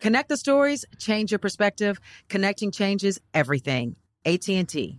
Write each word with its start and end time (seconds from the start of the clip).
Connect 0.00 0.30
the 0.30 0.36
stories, 0.38 0.86
change 0.98 1.30
your 1.30 1.38
perspective. 1.38 2.00
Connecting 2.30 2.70
changes 2.70 3.20
everything. 3.34 3.96
AT&T. 4.24 4.98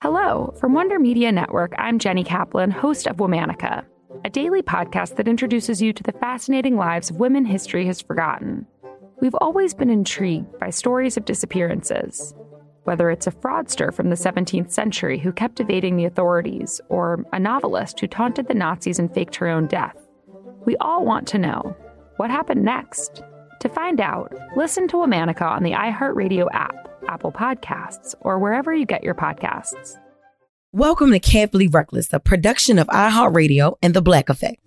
Hello, 0.00 0.54
from 0.60 0.74
Wonder 0.74 1.00
Media 1.00 1.32
Network, 1.32 1.72
I'm 1.76 1.98
Jenny 1.98 2.22
Kaplan, 2.22 2.70
host 2.70 3.08
of 3.08 3.16
Womanica, 3.16 3.84
a 4.24 4.30
daily 4.30 4.62
podcast 4.62 5.16
that 5.16 5.26
introduces 5.26 5.82
you 5.82 5.92
to 5.92 6.02
the 6.04 6.12
fascinating 6.12 6.76
lives 6.76 7.10
of 7.10 7.16
women 7.16 7.44
history 7.44 7.86
has 7.86 8.00
forgotten. 8.00 8.66
We've 9.20 9.34
always 9.40 9.74
been 9.74 9.90
intrigued 9.90 10.58
by 10.60 10.70
stories 10.70 11.16
of 11.16 11.24
disappearances, 11.24 12.32
whether 12.84 13.10
it's 13.10 13.26
a 13.26 13.32
fraudster 13.32 13.92
from 13.92 14.10
the 14.10 14.16
17th 14.16 14.70
century 14.70 15.18
who 15.18 15.32
kept 15.32 15.58
evading 15.58 15.96
the 15.96 16.04
authorities, 16.04 16.80
or 16.88 17.24
a 17.32 17.40
novelist 17.40 17.98
who 17.98 18.06
taunted 18.06 18.46
the 18.46 18.54
Nazis 18.54 19.00
and 19.00 19.12
faked 19.12 19.34
her 19.36 19.48
own 19.48 19.66
death. 19.66 19.96
We 20.64 20.76
all 20.76 21.04
want 21.04 21.26
to 21.28 21.38
know 21.38 21.76
what 22.16 22.30
happened 22.30 22.64
next? 22.64 23.22
To 23.60 23.68
find 23.68 24.00
out, 24.00 24.32
listen 24.56 24.88
to 24.88 24.96
Womanica 24.96 25.42
on 25.42 25.62
the 25.62 25.72
iHeartRadio 25.72 26.46
app, 26.52 26.88
Apple 27.08 27.32
Podcasts, 27.32 28.14
or 28.20 28.38
wherever 28.38 28.72
you 28.72 28.86
get 28.86 29.02
your 29.02 29.14
podcasts. 29.14 29.96
Welcome 30.72 31.12
to 31.12 31.20
Carefully 31.20 31.68
Reckless, 31.68 32.12
a 32.12 32.20
production 32.20 32.78
of 32.78 32.88
iHeartRadio 32.88 33.76
and 33.82 33.94
The 33.94 34.02
Black 34.02 34.28
Effect. 34.28 34.58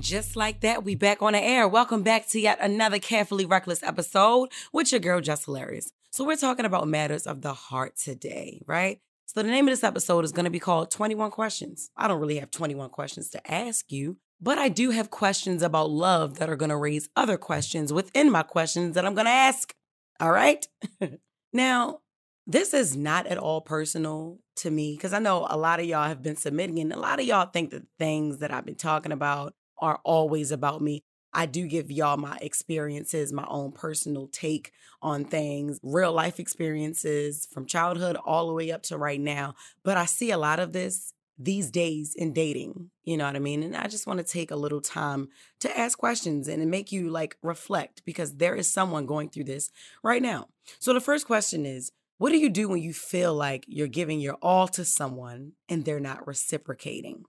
And 0.00 0.04
just 0.06 0.34
like 0.34 0.60
that, 0.60 0.82
we 0.82 0.94
back 0.94 1.20
on 1.20 1.34
the 1.34 1.42
air. 1.42 1.68
Welcome 1.68 2.02
back 2.02 2.26
to 2.28 2.40
yet 2.40 2.56
another 2.58 2.98
Carefully 2.98 3.44
Reckless 3.44 3.82
episode 3.82 4.48
with 4.72 4.92
your 4.92 4.98
girl, 4.98 5.20
Just 5.20 5.44
Hilarious. 5.44 5.92
So 6.10 6.24
we're 6.24 6.36
talking 6.36 6.64
about 6.64 6.88
matters 6.88 7.26
of 7.26 7.42
the 7.42 7.52
heart 7.52 7.98
today, 7.98 8.62
right? 8.66 8.98
So 9.26 9.42
the 9.42 9.50
name 9.50 9.68
of 9.68 9.72
this 9.72 9.84
episode 9.84 10.24
is 10.24 10.32
going 10.32 10.46
to 10.46 10.50
be 10.50 10.58
called 10.58 10.90
21 10.90 11.30
Questions. 11.32 11.90
I 11.98 12.08
don't 12.08 12.18
really 12.18 12.38
have 12.38 12.50
21 12.50 12.88
questions 12.88 13.28
to 13.28 13.52
ask 13.52 13.92
you, 13.92 14.16
but 14.40 14.56
I 14.56 14.70
do 14.70 14.88
have 14.88 15.10
questions 15.10 15.62
about 15.62 15.90
love 15.90 16.38
that 16.38 16.48
are 16.48 16.56
going 16.56 16.70
to 16.70 16.78
raise 16.78 17.10
other 17.14 17.36
questions 17.36 17.92
within 17.92 18.30
my 18.30 18.42
questions 18.42 18.94
that 18.94 19.04
I'm 19.04 19.14
going 19.14 19.26
to 19.26 19.30
ask. 19.30 19.74
All 20.18 20.32
right? 20.32 20.66
now, 21.52 21.98
this 22.46 22.72
is 22.72 22.96
not 22.96 23.26
at 23.26 23.36
all 23.36 23.60
personal 23.60 24.38
to 24.56 24.70
me 24.70 24.96
because 24.96 25.12
I 25.12 25.18
know 25.18 25.46
a 25.50 25.58
lot 25.58 25.78
of 25.78 25.84
y'all 25.84 26.08
have 26.08 26.22
been 26.22 26.36
submitting 26.36 26.78
and 26.78 26.90
a 26.90 26.98
lot 26.98 27.20
of 27.20 27.26
y'all 27.26 27.50
think 27.50 27.68
that 27.72 27.82
things 27.98 28.38
that 28.38 28.50
I've 28.50 28.64
been 28.64 28.76
talking 28.76 29.12
about 29.12 29.52
are 29.80 30.00
always 30.04 30.50
about 30.52 30.82
me. 30.82 31.02
I 31.32 31.46
do 31.46 31.66
give 31.66 31.90
y'all 31.90 32.16
my 32.16 32.38
experiences, 32.40 33.32
my 33.32 33.46
own 33.48 33.72
personal 33.72 34.28
take 34.32 34.72
on 35.00 35.24
things, 35.24 35.78
real 35.82 36.12
life 36.12 36.40
experiences 36.40 37.46
from 37.52 37.66
childhood 37.66 38.16
all 38.24 38.48
the 38.48 38.54
way 38.54 38.72
up 38.72 38.82
to 38.84 38.98
right 38.98 39.20
now. 39.20 39.54
But 39.84 39.96
I 39.96 40.06
see 40.06 40.30
a 40.30 40.38
lot 40.38 40.58
of 40.58 40.72
this 40.72 41.12
these 41.42 41.70
days 41.70 42.14
in 42.14 42.34
dating, 42.34 42.90
you 43.02 43.16
know 43.16 43.24
what 43.24 43.34
I 43.34 43.38
mean? 43.38 43.62
And 43.62 43.74
I 43.74 43.86
just 43.86 44.06
want 44.06 44.18
to 44.18 44.24
take 44.24 44.50
a 44.50 44.56
little 44.56 44.82
time 44.82 45.28
to 45.60 45.78
ask 45.78 45.96
questions 45.96 46.48
and 46.48 46.70
make 46.70 46.92
you 46.92 47.08
like 47.08 47.38
reflect 47.42 48.02
because 48.04 48.36
there 48.36 48.54
is 48.54 48.70
someone 48.70 49.06
going 49.06 49.30
through 49.30 49.44
this 49.44 49.70
right 50.02 50.20
now. 50.20 50.48
So 50.80 50.92
the 50.92 51.00
first 51.00 51.26
question 51.26 51.64
is 51.64 51.92
what 52.18 52.30
do 52.30 52.36
you 52.36 52.50
do 52.50 52.68
when 52.68 52.82
you 52.82 52.92
feel 52.92 53.34
like 53.34 53.64
you're 53.66 53.86
giving 53.86 54.20
your 54.20 54.36
all 54.42 54.68
to 54.68 54.84
someone 54.84 55.52
and 55.70 55.82
they're 55.82 55.98
not 55.98 56.26
reciprocating? 56.26 57.24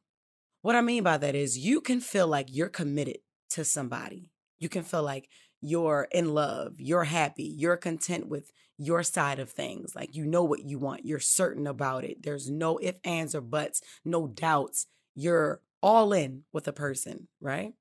What 0.62 0.76
I 0.76 0.82
mean 0.82 1.04
by 1.04 1.18
that 1.18 1.36
is 1.36 1.58
you 1.58 1.82
can 1.82 2.00
feel 2.00 2.28
like 2.28 2.48
you're 2.50 2.70
committed 2.70 3.18
to 3.52 3.66
somebody. 3.66 4.32
You 4.60 4.70
can 4.70 4.84
feel 4.84 5.04
like 5.04 5.28
you're 5.60 6.08
in 6.12 6.34
love, 6.34 6.76
you're 6.80 7.04
happy, 7.04 7.44
you're 7.44 7.78
content 7.78 8.28
with 8.28 8.52
your 8.78 9.04
side 9.04 9.40
of 9.40 9.50
things. 9.50 9.96
Like 9.96 10.16
you 10.16 10.26
know 10.26 10.44
what 10.44 10.64
you 10.64 10.80
want, 10.80 11.06
you're 11.06 11.20
certain 11.20 11.68
about 11.68 12.04
it. 12.04 12.24
There's 12.24 12.50
no 12.50 12.80
ifs, 12.82 13.00
ands, 13.04 13.36
or 13.36 13.42
buts, 13.42 13.82
no 14.06 14.28
doubts. 14.28 14.88
You're 15.16 15.62
all 15.82 16.14
in 16.14 16.44
with 16.54 16.68
a 16.68 16.74
person, 16.74 17.28
right? 17.40 17.74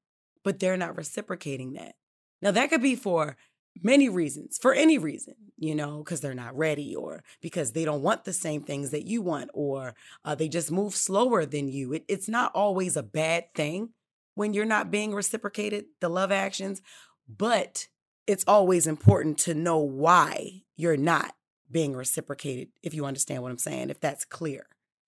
But 0.43 0.59
they're 0.59 0.77
not 0.77 0.97
reciprocating 0.97 1.75
that. 1.75 1.95
Now, 2.43 2.51
that 2.53 2.71
could 2.71 2.83
be 2.83 2.97
for 2.97 3.37
many 3.83 4.09
reasons, 4.09 4.59
for 4.59 4.75
any 4.75 4.99
reason, 4.99 5.35
you 5.57 5.75
know, 5.75 5.99
because 5.99 6.21
they're 6.21 6.35
not 6.35 6.57
ready 6.57 6.95
or 6.95 7.23
because 7.41 7.73
they 7.73 7.85
don't 7.85 8.03
want 8.03 8.25
the 8.25 8.33
same 8.33 8.63
things 8.63 8.91
that 8.91 9.07
you 9.07 9.23
want 9.23 9.51
or 9.55 9.95
uh, 10.25 10.35
they 10.35 10.49
just 10.49 10.71
move 10.71 10.95
slower 10.95 11.47
than 11.47 11.69
you. 11.69 11.93
It, 11.93 12.05
it's 12.09 12.29
not 12.29 12.53
always 12.55 12.97
a 12.97 13.03
bad 13.03 13.53
thing 13.55 13.91
when 14.35 14.55
you're 14.55 14.65
not 14.65 14.91
being 14.91 15.15
reciprocated, 15.15 15.87
the 16.01 16.09
love 16.09 16.33
actions, 16.33 16.83
but 17.29 17.89
it's 18.27 18.45
always 18.47 18.87
important 18.87 19.39
to 19.39 19.55
know 19.55 19.79
why 19.79 20.63
you're 20.77 20.97
not 20.97 21.35
being 21.71 21.95
reciprocated, 21.95 22.69
if 22.83 22.95
you 22.95 23.05
understand 23.05 23.43
what 23.43 23.53
I'm 23.53 23.59
saying, 23.59 23.91
if 23.91 24.01
that's 24.01 24.25
clear. 24.25 24.67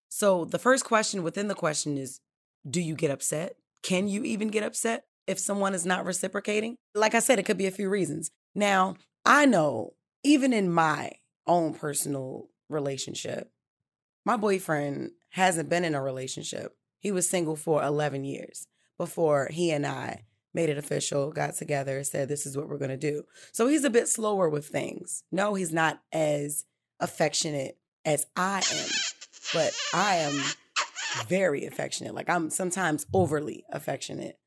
So 0.09 0.45
the 0.45 0.59
first 0.59 0.85
question 0.85 1.23
within 1.23 1.49
the 1.49 1.55
question 1.55 1.99
is 1.99 2.21
Do 2.69 2.81
you 2.81 2.95
get 2.95 3.11
upset? 3.11 3.57
Can 3.83 4.07
you 4.07 4.23
even 4.23 4.49
get 4.49 4.63
upset? 4.63 5.05
if 5.27 5.39
someone 5.39 5.75
is 5.75 5.87
not 5.87 6.05
reciprocating? 6.05 6.77
Like 6.95 7.15
I 7.15 7.21
said, 7.21 7.39
it 7.39 7.45
could 7.45 7.59
be 7.59 7.67
a 7.67 7.73
few 7.73 7.89
reasons. 7.89 8.31
Now, 8.55 8.97
I 9.25 9.47
know 9.47 9.95
even 10.23 10.53
in 10.53 10.73
my 10.73 11.13
own 11.47 11.75
personal 11.75 12.49
relationship, 12.69 13.51
my 14.25 14.37
boyfriend 14.37 15.13
hasn't 15.31 15.69
been 15.69 15.85
in 15.85 15.95
a 15.95 16.03
relationship. 16.03 16.77
He 17.01 17.11
was 17.11 17.29
single 17.29 17.57
for 17.57 17.83
11 17.83 18.25
years 18.25 18.67
before 18.99 19.49
he 19.51 19.71
and 19.71 19.87
I 19.87 20.25
made 20.55 20.69
it 20.69 20.79
official, 20.79 21.33
got 21.33 21.55
together, 21.55 22.05
said, 22.05 22.29
This 22.29 22.47
is 22.47 22.57
what 22.57 22.69
we're 22.69 22.79
going 22.79 22.91
to 22.91 22.97
do. 22.97 23.25
So 23.53 23.67
he's 23.67 23.85
a 23.85 23.91
bit 23.91 24.09
slower 24.09 24.49
with 24.49 24.67
things. 24.67 25.25
No, 25.33 25.55
he's 25.55 25.73
not 25.73 26.01
as 26.13 26.65
affectionate 27.01 27.79
as 28.05 28.27
I 28.37 28.63
am, 28.73 28.89
but 29.55 29.73
I 29.95 30.17
am 30.17 30.41
very 31.27 31.67
affectionate. 31.67 32.15
Like 32.15 32.29
I'm 32.29 32.51
sometimes 32.51 33.07
overly 33.13 33.65
affectionate. 33.73 34.39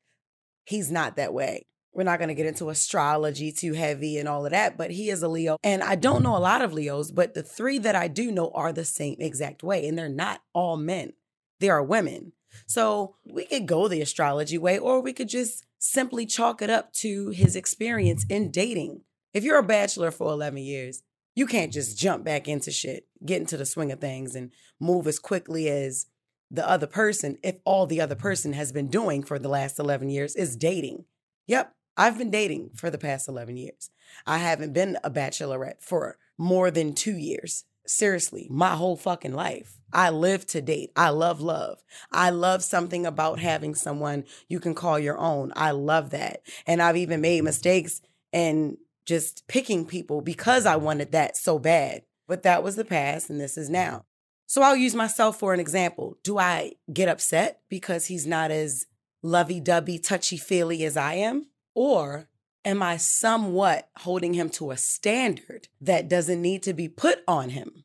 He's 0.64 0.90
not 0.90 1.16
that 1.16 1.34
way. 1.34 1.66
We're 1.96 2.04
not 2.04 2.18
going 2.18 2.28
to 2.28 2.34
get 2.34 2.44
into 2.44 2.68
astrology 2.68 3.50
too 3.52 3.72
heavy 3.72 4.18
and 4.18 4.28
all 4.28 4.44
of 4.44 4.52
that, 4.52 4.76
but 4.76 4.90
he 4.90 5.08
is 5.08 5.22
a 5.22 5.28
Leo. 5.28 5.56
And 5.64 5.82
I 5.82 5.94
don't 5.94 6.22
know 6.22 6.36
a 6.36 6.38
lot 6.38 6.60
of 6.60 6.74
Leos, 6.74 7.10
but 7.10 7.32
the 7.32 7.42
three 7.42 7.78
that 7.78 7.96
I 7.96 8.06
do 8.06 8.30
know 8.30 8.50
are 8.54 8.70
the 8.70 8.84
same 8.84 9.16
exact 9.18 9.62
way. 9.62 9.88
And 9.88 9.96
they're 9.96 10.10
not 10.10 10.42
all 10.52 10.76
men, 10.76 11.14
they 11.58 11.70
are 11.70 11.82
women. 11.82 12.32
So 12.66 13.16
we 13.24 13.46
could 13.46 13.66
go 13.66 13.88
the 13.88 14.02
astrology 14.02 14.58
way, 14.58 14.78
or 14.78 15.00
we 15.00 15.14
could 15.14 15.30
just 15.30 15.64
simply 15.78 16.26
chalk 16.26 16.60
it 16.60 16.68
up 16.68 16.92
to 16.94 17.30
his 17.30 17.56
experience 17.56 18.26
in 18.28 18.50
dating. 18.50 19.00
If 19.32 19.42
you're 19.42 19.58
a 19.58 19.62
bachelor 19.62 20.10
for 20.10 20.30
11 20.30 20.58
years, 20.58 21.02
you 21.34 21.46
can't 21.46 21.72
just 21.72 21.98
jump 21.98 22.24
back 22.24 22.46
into 22.46 22.70
shit, 22.70 23.06
get 23.24 23.40
into 23.40 23.56
the 23.56 23.64
swing 23.64 23.90
of 23.90 24.00
things, 24.00 24.34
and 24.34 24.52
move 24.78 25.06
as 25.06 25.18
quickly 25.18 25.70
as 25.70 26.06
the 26.50 26.68
other 26.68 26.86
person 26.86 27.38
if 27.42 27.56
all 27.64 27.86
the 27.86 28.02
other 28.02 28.14
person 28.14 28.52
has 28.52 28.70
been 28.70 28.88
doing 28.88 29.22
for 29.22 29.38
the 29.38 29.48
last 29.48 29.78
11 29.78 30.10
years 30.10 30.36
is 30.36 30.56
dating. 30.56 31.06
Yep, 31.46 31.72
I've 31.96 32.18
been 32.18 32.30
dating 32.30 32.70
for 32.74 32.90
the 32.90 32.98
past 32.98 33.28
11 33.28 33.56
years. 33.56 33.90
I 34.26 34.38
haven't 34.38 34.72
been 34.72 34.98
a 35.02 35.10
bachelorette 35.10 35.80
for 35.82 36.18
more 36.36 36.70
than 36.70 36.94
two 36.94 37.16
years. 37.16 37.64
Seriously, 37.86 38.48
my 38.50 38.74
whole 38.74 38.96
fucking 38.96 39.32
life. 39.32 39.78
I 39.92 40.10
live 40.10 40.46
to 40.48 40.60
date. 40.60 40.90
I 40.96 41.10
love 41.10 41.40
love. 41.40 41.82
I 42.10 42.30
love 42.30 42.62
something 42.64 43.06
about 43.06 43.38
having 43.38 43.74
someone 43.74 44.24
you 44.48 44.60
can 44.60 44.74
call 44.74 44.98
your 44.98 45.16
own. 45.16 45.52
I 45.56 45.70
love 45.70 46.10
that. 46.10 46.42
And 46.66 46.82
I've 46.82 46.96
even 46.96 47.20
made 47.20 47.44
mistakes 47.44 48.02
and 48.32 48.76
just 49.06 49.46
picking 49.46 49.86
people 49.86 50.20
because 50.20 50.66
I 50.66 50.76
wanted 50.76 51.12
that 51.12 51.36
so 51.36 51.58
bad. 51.58 52.02
But 52.26 52.42
that 52.42 52.64
was 52.64 52.74
the 52.74 52.84
past 52.84 53.30
and 53.30 53.40
this 53.40 53.56
is 53.56 53.70
now. 53.70 54.04
So 54.46 54.62
I'll 54.62 54.76
use 54.76 54.94
myself 54.94 55.38
for 55.38 55.54
an 55.54 55.60
example. 55.60 56.18
Do 56.22 56.38
I 56.38 56.72
get 56.92 57.08
upset 57.08 57.60
because 57.68 58.06
he's 58.06 58.26
not 58.26 58.50
as 58.50 58.86
lovey 59.22 59.60
dovey, 59.60 59.98
touchy 59.98 60.36
feely 60.36 60.84
as 60.84 60.96
I 60.96 61.14
am? 61.14 61.46
Or 61.76 62.26
am 62.64 62.82
I 62.82 62.96
somewhat 62.96 63.90
holding 63.98 64.32
him 64.32 64.48
to 64.50 64.70
a 64.70 64.78
standard 64.78 65.68
that 65.82 66.08
doesn't 66.08 66.40
need 66.40 66.62
to 66.62 66.72
be 66.72 66.88
put 66.88 67.22
on 67.28 67.50
him? 67.50 67.84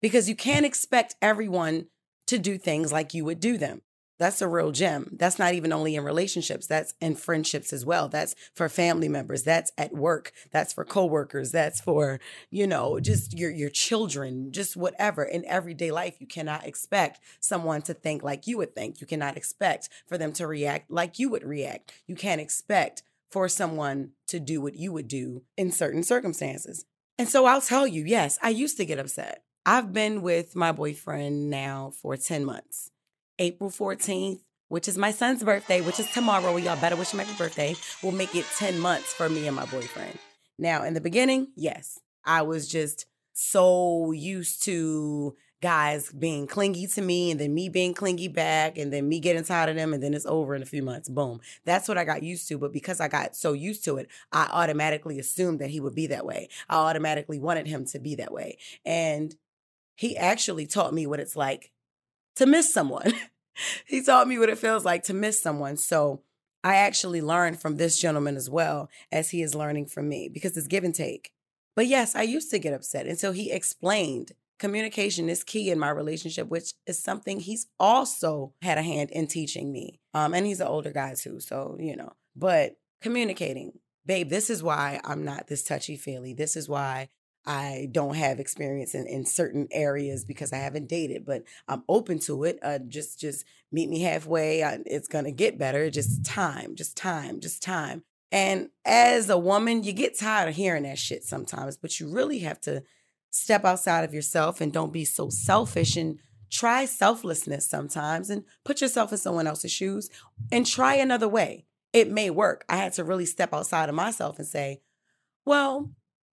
Because 0.00 0.28
you 0.28 0.36
can't 0.36 0.64
expect 0.64 1.16
everyone 1.20 1.88
to 2.28 2.38
do 2.38 2.56
things 2.56 2.92
like 2.92 3.14
you 3.14 3.24
would 3.24 3.40
do 3.40 3.58
them. 3.58 3.82
That's 4.20 4.42
a 4.42 4.48
real 4.48 4.72
gem. 4.72 5.16
That's 5.16 5.38
not 5.38 5.54
even 5.54 5.72
only 5.72 5.94
in 5.94 6.04
relationships, 6.04 6.66
that's 6.66 6.94
in 7.00 7.14
friendships 7.14 7.72
as 7.72 7.86
well. 7.86 8.08
That's 8.08 8.34
for 8.54 8.68
family 8.68 9.08
members, 9.08 9.44
that's 9.44 9.70
at 9.78 9.94
work, 9.94 10.32
that's 10.50 10.72
for 10.72 10.84
coworkers, 10.84 11.52
that's 11.52 11.80
for, 11.80 12.18
you 12.50 12.66
know, 12.66 12.98
just 12.98 13.36
your 13.38 13.50
your 13.50 13.70
children, 13.70 14.50
just 14.52 14.76
whatever. 14.76 15.22
In 15.22 15.44
everyday 15.44 15.92
life, 15.92 16.16
you 16.18 16.26
cannot 16.26 16.66
expect 16.66 17.20
someone 17.40 17.82
to 17.82 17.94
think 17.94 18.22
like 18.22 18.46
you 18.48 18.58
would 18.58 18.74
think. 18.74 19.00
You 19.00 19.06
cannot 19.06 19.36
expect 19.36 19.88
for 20.06 20.18
them 20.18 20.32
to 20.32 20.46
react 20.48 20.90
like 20.90 21.20
you 21.20 21.28
would 21.30 21.44
react. 21.44 21.92
You 22.06 22.16
can't 22.16 22.40
expect 22.40 23.02
for 23.30 23.48
someone 23.48 24.12
to 24.28 24.40
do 24.40 24.60
what 24.60 24.74
you 24.74 24.92
would 24.92 25.08
do 25.08 25.42
in 25.56 25.70
certain 25.70 26.02
circumstances. 26.02 26.84
And 27.18 27.28
so 27.28 27.46
I'll 27.46 27.60
tell 27.60 27.86
you, 27.86 28.04
yes, 28.04 28.38
I 28.42 28.50
used 28.50 28.76
to 28.76 28.84
get 28.84 28.98
upset. 28.98 29.42
I've 29.66 29.92
been 29.92 30.22
with 30.22 30.56
my 30.56 30.72
boyfriend 30.72 31.50
now 31.50 31.92
for 32.00 32.16
10 32.16 32.44
months. 32.44 32.90
April 33.38 33.70
14th, 33.70 34.40
which 34.68 34.88
is 34.88 34.96
my 34.96 35.10
son's 35.10 35.42
birthday, 35.42 35.80
which 35.80 36.00
is 36.00 36.10
tomorrow. 36.10 36.56
Y'all 36.56 36.80
better 36.80 36.96
wish 36.96 37.10
him 37.10 37.20
happy 37.20 37.36
birthday. 37.36 37.74
Will 38.02 38.12
make 38.12 38.34
it 38.34 38.46
10 38.56 38.78
months 38.78 39.12
for 39.12 39.28
me 39.28 39.46
and 39.46 39.56
my 39.56 39.66
boyfriend. 39.66 40.18
Now, 40.58 40.84
in 40.84 40.94
the 40.94 41.00
beginning, 41.00 41.48
yes, 41.54 41.98
I 42.24 42.42
was 42.42 42.68
just 42.68 43.06
so 43.32 44.12
used 44.12 44.64
to 44.64 45.36
guys 45.60 46.12
being 46.12 46.46
clingy 46.46 46.86
to 46.86 47.02
me 47.02 47.30
and 47.30 47.40
then 47.40 47.52
me 47.52 47.68
being 47.68 47.92
clingy 47.92 48.28
back 48.28 48.78
and 48.78 48.92
then 48.92 49.08
me 49.08 49.18
getting 49.18 49.44
tired 49.44 49.68
of 49.68 49.76
them 49.76 49.92
and 49.92 50.02
then 50.02 50.14
it's 50.14 50.26
over 50.26 50.54
in 50.54 50.62
a 50.62 50.66
few 50.66 50.82
months. 50.82 51.08
Boom. 51.08 51.40
That's 51.64 51.88
what 51.88 51.98
I 51.98 52.04
got 52.04 52.22
used 52.22 52.48
to. 52.48 52.58
But 52.58 52.72
because 52.72 53.00
I 53.00 53.08
got 53.08 53.34
so 53.34 53.52
used 53.52 53.84
to 53.84 53.96
it, 53.96 54.08
I 54.32 54.48
automatically 54.52 55.18
assumed 55.18 55.58
that 55.60 55.70
he 55.70 55.80
would 55.80 55.94
be 55.94 56.06
that 56.08 56.24
way. 56.24 56.48
I 56.68 56.76
automatically 56.76 57.38
wanted 57.38 57.66
him 57.66 57.84
to 57.86 57.98
be 57.98 58.14
that 58.16 58.32
way. 58.32 58.58
And 58.84 59.34
he 59.96 60.16
actually 60.16 60.66
taught 60.66 60.94
me 60.94 61.06
what 61.06 61.20
it's 61.20 61.36
like 61.36 61.72
to 62.36 62.46
miss 62.46 62.72
someone. 62.72 63.12
he 63.86 64.02
taught 64.02 64.28
me 64.28 64.38
what 64.38 64.48
it 64.48 64.58
feels 64.58 64.84
like 64.84 65.02
to 65.04 65.14
miss 65.14 65.42
someone. 65.42 65.76
So 65.76 66.22
I 66.62 66.76
actually 66.76 67.20
learned 67.20 67.60
from 67.60 67.76
this 67.76 67.98
gentleman 67.98 68.36
as 68.36 68.48
well 68.48 68.90
as 69.10 69.30
he 69.30 69.42
is 69.42 69.54
learning 69.54 69.86
from 69.86 70.08
me 70.08 70.28
because 70.28 70.56
it's 70.56 70.68
give 70.68 70.84
and 70.84 70.94
take. 70.94 71.32
But 71.74 71.86
yes, 71.86 72.14
I 72.14 72.22
used 72.22 72.50
to 72.50 72.58
get 72.58 72.74
upset 72.74 73.06
until 73.06 73.32
he 73.32 73.50
explained 73.50 74.32
communication 74.58 75.28
is 75.28 75.44
key 75.44 75.70
in 75.70 75.78
my 75.78 75.90
relationship, 75.90 76.48
which 76.48 76.74
is 76.86 77.02
something 77.02 77.40
he's 77.40 77.66
also 77.78 78.52
had 78.62 78.78
a 78.78 78.82
hand 78.82 79.10
in 79.10 79.26
teaching 79.26 79.72
me. 79.72 80.00
Um, 80.14 80.34
and 80.34 80.46
he's 80.46 80.60
an 80.60 80.66
older 80.66 80.92
guy 80.92 81.14
too, 81.14 81.40
so 81.40 81.76
you 81.78 81.96
know. 81.96 82.12
But 82.36 82.76
communicating, 83.00 83.72
babe, 84.06 84.28
this 84.28 84.50
is 84.50 84.62
why 84.62 85.00
I'm 85.04 85.24
not 85.24 85.46
this 85.48 85.64
touchy 85.64 85.96
feely. 85.96 86.34
This 86.34 86.56
is 86.56 86.68
why 86.68 87.08
I 87.46 87.88
don't 87.92 88.14
have 88.14 88.40
experience 88.40 88.94
in, 88.94 89.06
in 89.06 89.24
certain 89.24 89.68
areas 89.70 90.24
because 90.24 90.52
I 90.52 90.58
haven't 90.58 90.88
dated, 90.88 91.24
but 91.24 91.44
I'm 91.66 91.82
open 91.88 92.18
to 92.20 92.44
it. 92.44 92.58
Uh, 92.62 92.78
just 92.80 93.18
just 93.18 93.44
meet 93.72 93.88
me 93.88 94.02
halfway. 94.02 94.62
I, 94.62 94.78
it's 94.86 95.08
gonna 95.08 95.32
get 95.32 95.58
better. 95.58 95.90
Just 95.90 96.24
time, 96.24 96.74
just 96.74 96.96
time, 96.96 97.40
just 97.40 97.62
time. 97.62 98.02
And 98.30 98.68
as 98.84 99.30
a 99.30 99.38
woman, 99.38 99.82
you 99.82 99.92
get 99.92 100.18
tired 100.18 100.50
of 100.50 100.56
hearing 100.56 100.82
that 100.82 100.98
shit 100.98 101.24
sometimes, 101.24 101.78
but 101.78 101.98
you 101.98 102.12
really 102.12 102.40
have 102.40 102.60
to 102.62 102.82
step 103.30 103.64
outside 103.64 104.04
of 104.04 104.14
yourself 104.14 104.60
and 104.60 104.72
don't 104.72 104.92
be 104.92 105.04
so 105.04 105.28
selfish 105.28 105.96
and 105.96 106.18
try 106.50 106.84
selflessness 106.84 107.68
sometimes 107.68 108.30
and 108.30 108.44
put 108.64 108.80
yourself 108.80 109.12
in 109.12 109.18
someone 109.18 109.46
else's 109.46 109.72
shoes 109.72 110.08
and 110.50 110.66
try 110.66 110.94
another 110.94 111.28
way. 111.28 111.66
It 111.92 112.10
may 112.10 112.30
work. 112.30 112.64
I 112.68 112.76
had 112.76 112.92
to 112.94 113.04
really 113.04 113.26
step 113.26 113.52
outside 113.52 113.88
of 113.88 113.94
myself 113.94 114.38
and 114.38 114.46
say, 114.46 114.80
well, 115.44 115.90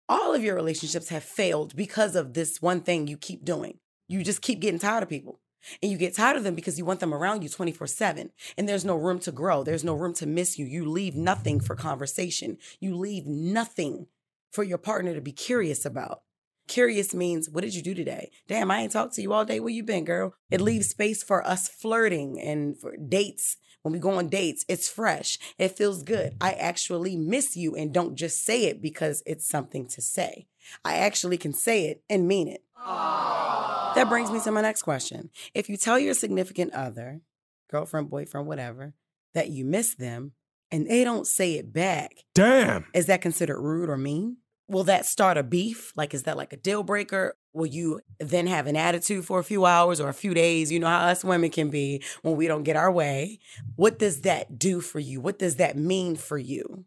all 0.07 0.33
of 0.33 0.43
your 0.43 0.55
relationships 0.55 1.09
have 1.09 1.23
failed 1.23 1.75
because 1.75 2.15
of 2.15 2.33
this 2.33 2.61
one 2.61 2.81
thing 2.81 3.07
you 3.07 3.17
keep 3.17 3.43
doing. 3.43 3.79
You 4.07 4.23
just 4.23 4.41
keep 4.41 4.59
getting 4.59 4.79
tired 4.79 5.03
of 5.03 5.09
people. 5.09 5.39
And 5.81 5.91
you 5.91 5.97
get 5.97 6.13
tired 6.13 6.37
of 6.37 6.43
them 6.43 6.53
because 6.53 6.77
you 6.77 6.85
want 6.85 6.99
them 6.99 7.13
around 7.13 7.41
you 7.41 7.49
24 7.49 7.87
7. 7.87 8.31
And 8.57 8.69
there's 8.69 8.85
no 8.85 8.95
room 8.95 9.19
to 9.19 9.31
grow. 9.31 9.63
There's 9.63 9.83
no 9.83 9.95
room 9.95 10.13
to 10.15 10.27
miss 10.27 10.59
you. 10.59 10.65
You 10.65 10.85
leave 10.85 11.15
nothing 11.15 11.59
for 11.59 11.75
conversation. 11.75 12.57
You 12.79 12.95
leave 12.95 13.25
nothing 13.25 14.07
for 14.51 14.63
your 14.63 14.77
partner 14.77 15.15
to 15.15 15.21
be 15.21 15.31
curious 15.31 15.85
about. 15.85 16.21
Curious 16.67 17.13
means, 17.13 17.49
what 17.49 17.63
did 17.63 17.75
you 17.75 17.81
do 17.81 17.93
today? 17.93 18.31
Damn, 18.47 18.71
I 18.71 18.81
ain't 18.81 18.91
talked 18.91 19.13
to 19.15 19.21
you 19.21 19.33
all 19.33 19.45
day. 19.45 19.59
Where 19.59 19.73
you 19.73 19.83
been, 19.83 20.03
girl? 20.03 20.33
It 20.49 20.57
mm-hmm. 20.57 20.65
leaves 20.65 20.89
space 20.89 21.23
for 21.23 21.45
us 21.45 21.67
flirting 21.67 22.41
and 22.41 22.79
for 22.79 22.95
dates. 22.97 23.57
When 23.83 23.93
we 23.93 23.99
go 23.99 24.17
on 24.17 24.29
dates, 24.29 24.65
it's 24.67 24.89
fresh. 24.89 25.37
It 25.59 25.77
feels 25.77 26.01
good. 26.01 26.35
I 26.41 26.53
actually 26.53 27.15
miss 27.15 27.55
you 27.55 27.75
and 27.75 27.93
don't 27.93 28.15
just 28.15 28.43
say 28.43 28.65
it 28.65 28.81
because 28.81 29.21
it's 29.27 29.47
something 29.47 29.87
to 29.89 30.01
say. 30.01 30.47
I 30.83 30.95
actually 30.95 31.37
can 31.37 31.53
say 31.53 31.85
it 31.85 32.01
and 32.09 32.27
mean 32.27 32.47
it. 32.47 32.63
Aww. 32.75 33.93
That 33.93 34.09
brings 34.09 34.31
me 34.31 34.39
to 34.41 34.51
my 34.51 34.61
next 34.61 34.81
question. 34.81 35.29
If 35.53 35.69
you 35.69 35.77
tell 35.77 35.99
your 35.99 36.15
significant 36.15 36.73
other, 36.73 37.21
girlfriend, 37.69 38.09
boyfriend, 38.09 38.47
whatever, 38.47 38.95
that 39.35 39.49
you 39.49 39.65
miss 39.65 39.93
them 39.93 40.31
and 40.71 40.89
they 40.89 41.03
don't 41.03 41.27
say 41.27 41.53
it 41.53 41.71
back, 41.71 42.15
damn, 42.33 42.85
is 42.93 43.05
that 43.05 43.21
considered 43.21 43.61
rude 43.61 43.89
or 43.89 43.97
mean? 43.97 44.37
Will 44.67 44.83
that 44.85 45.05
start 45.05 45.37
a 45.37 45.43
beef? 45.43 45.93
Like, 45.95 46.13
is 46.13 46.23
that 46.23 46.37
like 46.37 46.51
a 46.51 46.57
deal 46.57 46.81
breaker? 46.81 47.35
Will 47.53 47.67
you 47.67 48.01
then 48.19 48.47
have 48.47 48.65
an 48.65 48.75
attitude 48.75 49.25
for 49.25 49.39
a 49.39 49.43
few 49.43 49.65
hours 49.65 49.99
or 50.01 50.09
a 50.09 50.13
few 50.13 50.33
days? 50.33 50.71
You 50.71 50.79
know 50.79 50.87
how 50.87 51.07
us 51.07 51.23
women 51.23 51.51
can 51.51 51.69
be 51.69 52.01
when 52.23 52.35
we 52.35 52.47
don't 52.47 52.63
get 52.63 52.75
our 52.75 52.91
way. 52.91 53.39
What 53.75 53.99
does 53.99 54.21
that 54.21 54.57
do 54.57 54.81
for 54.81 54.99
you? 54.99 55.21
What 55.21 55.37
does 55.37 55.57
that 55.57 55.77
mean 55.77 56.15
for 56.15 56.37
you? 56.37 56.85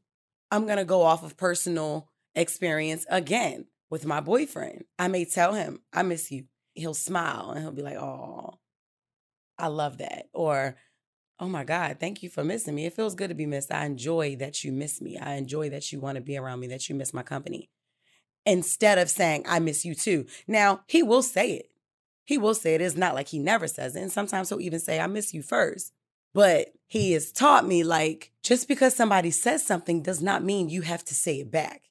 I'm 0.50 0.64
going 0.64 0.78
to 0.78 0.84
go 0.84 1.02
off 1.02 1.22
of 1.22 1.36
personal 1.36 2.08
experience 2.34 3.06
again 3.08 3.66
with 3.90 4.04
my 4.04 4.20
boyfriend. 4.20 4.84
I 4.98 5.08
may 5.08 5.24
tell 5.24 5.54
him, 5.54 5.80
I 5.92 6.02
miss 6.02 6.30
you. 6.30 6.44
He'll 6.74 6.94
smile 6.94 7.50
and 7.50 7.60
he'll 7.60 7.72
be 7.72 7.82
like, 7.82 7.96
oh, 7.96 8.58
I 9.58 9.68
love 9.68 9.98
that. 9.98 10.26
Or, 10.32 10.76
oh 11.40 11.48
my 11.48 11.64
God, 11.64 11.98
thank 12.00 12.22
you 12.22 12.28
for 12.28 12.42
missing 12.42 12.74
me. 12.74 12.86
It 12.86 12.94
feels 12.94 13.14
good 13.14 13.28
to 13.28 13.34
be 13.34 13.46
missed. 13.46 13.72
I 13.72 13.84
enjoy 13.84 14.36
that 14.36 14.64
you 14.64 14.72
miss 14.72 15.00
me. 15.00 15.18
I 15.18 15.34
enjoy 15.34 15.70
that 15.70 15.92
you 15.92 16.00
want 16.00 16.16
to 16.16 16.22
be 16.22 16.36
around 16.36 16.60
me, 16.60 16.66
that 16.68 16.88
you 16.88 16.94
miss 16.94 17.14
my 17.14 17.22
company. 17.22 17.68
Instead 18.44 18.98
of 18.98 19.10
saying, 19.10 19.44
I 19.46 19.58
miss 19.58 19.84
you 19.84 19.94
too. 19.94 20.26
Now, 20.46 20.80
he 20.86 21.02
will 21.02 21.22
say 21.22 21.52
it. 21.52 21.70
He 22.24 22.38
will 22.38 22.54
say 22.54 22.74
it. 22.74 22.80
It's 22.80 22.96
not 22.96 23.14
like 23.14 23.28
he 23.28 23.38
never 23.38 23.68
says 23.68 23.94
it. 23.94 24.00
And 24.00 24.12
sometimes 24.12 24.48
he'll 24.48 24.60
even 24.60 24.80
say, 24.80 25.00
I 25.00 25.06
miss 25.06 25.32
you 25.32 25.42
first. 25.42 25.92
But 26.34 26.72
he 26.86 27.12
has 27.12 27.32
taught 27.32 27.66
me 27.66 27.84
like, 27.84 28.32
just 28.42 28.68
because 28.68 28.94
somebody 28.94 29.30
says 29.30 29.64
something 29.64 30.02
does 30.02 30.22
not 30.22 30.44
mean 30.44 30.68
you 30.68 30.82
have 30.82 31.04
to 31.06 31.14
say 31.14 31.40
it 31.40 31.50
back. 31.50 31.82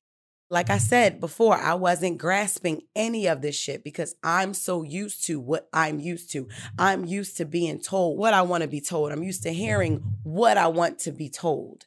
Like 0.50 0.70
I 0.70 0.78
said 0.78 1.20
before, 1.20 1.56
I 1.58 1.74
wasn't 1.74 2.20
grasping 2.20 2.84
any 2.96 3.28
of 3.28 3.42
this 3.42 3.56
shit 3.56 3.84
because 3.84 4.16
I'm 4.24 4.54
so 4.54 4.82
used 4.82 5.26
to 5.26 5.42
what 5.42 5.68
I'm 5.74 6.00
used 6.00 6.32
to. 6.32 6.48
I'm 6.80 7.04
used 7.04 7.36
to 7.38 7.46
being 7.46 7.80
told 7.80 8.18
what 8.18 8.34
I 8.34 8.44
want 8.44 8.62
to 8.62 8.70
be 8.70 8.80
told. 8.80 9.12
I'm 9.12 9.24
used 9.24 9.44
to 9.44 9.52
hearing 9.52 9.98
what 10.24 10.58
I 10.58 10.68
want 10.68 11.00
to 11.00 11.12
be 11.12 11.30
told 11.30 11.86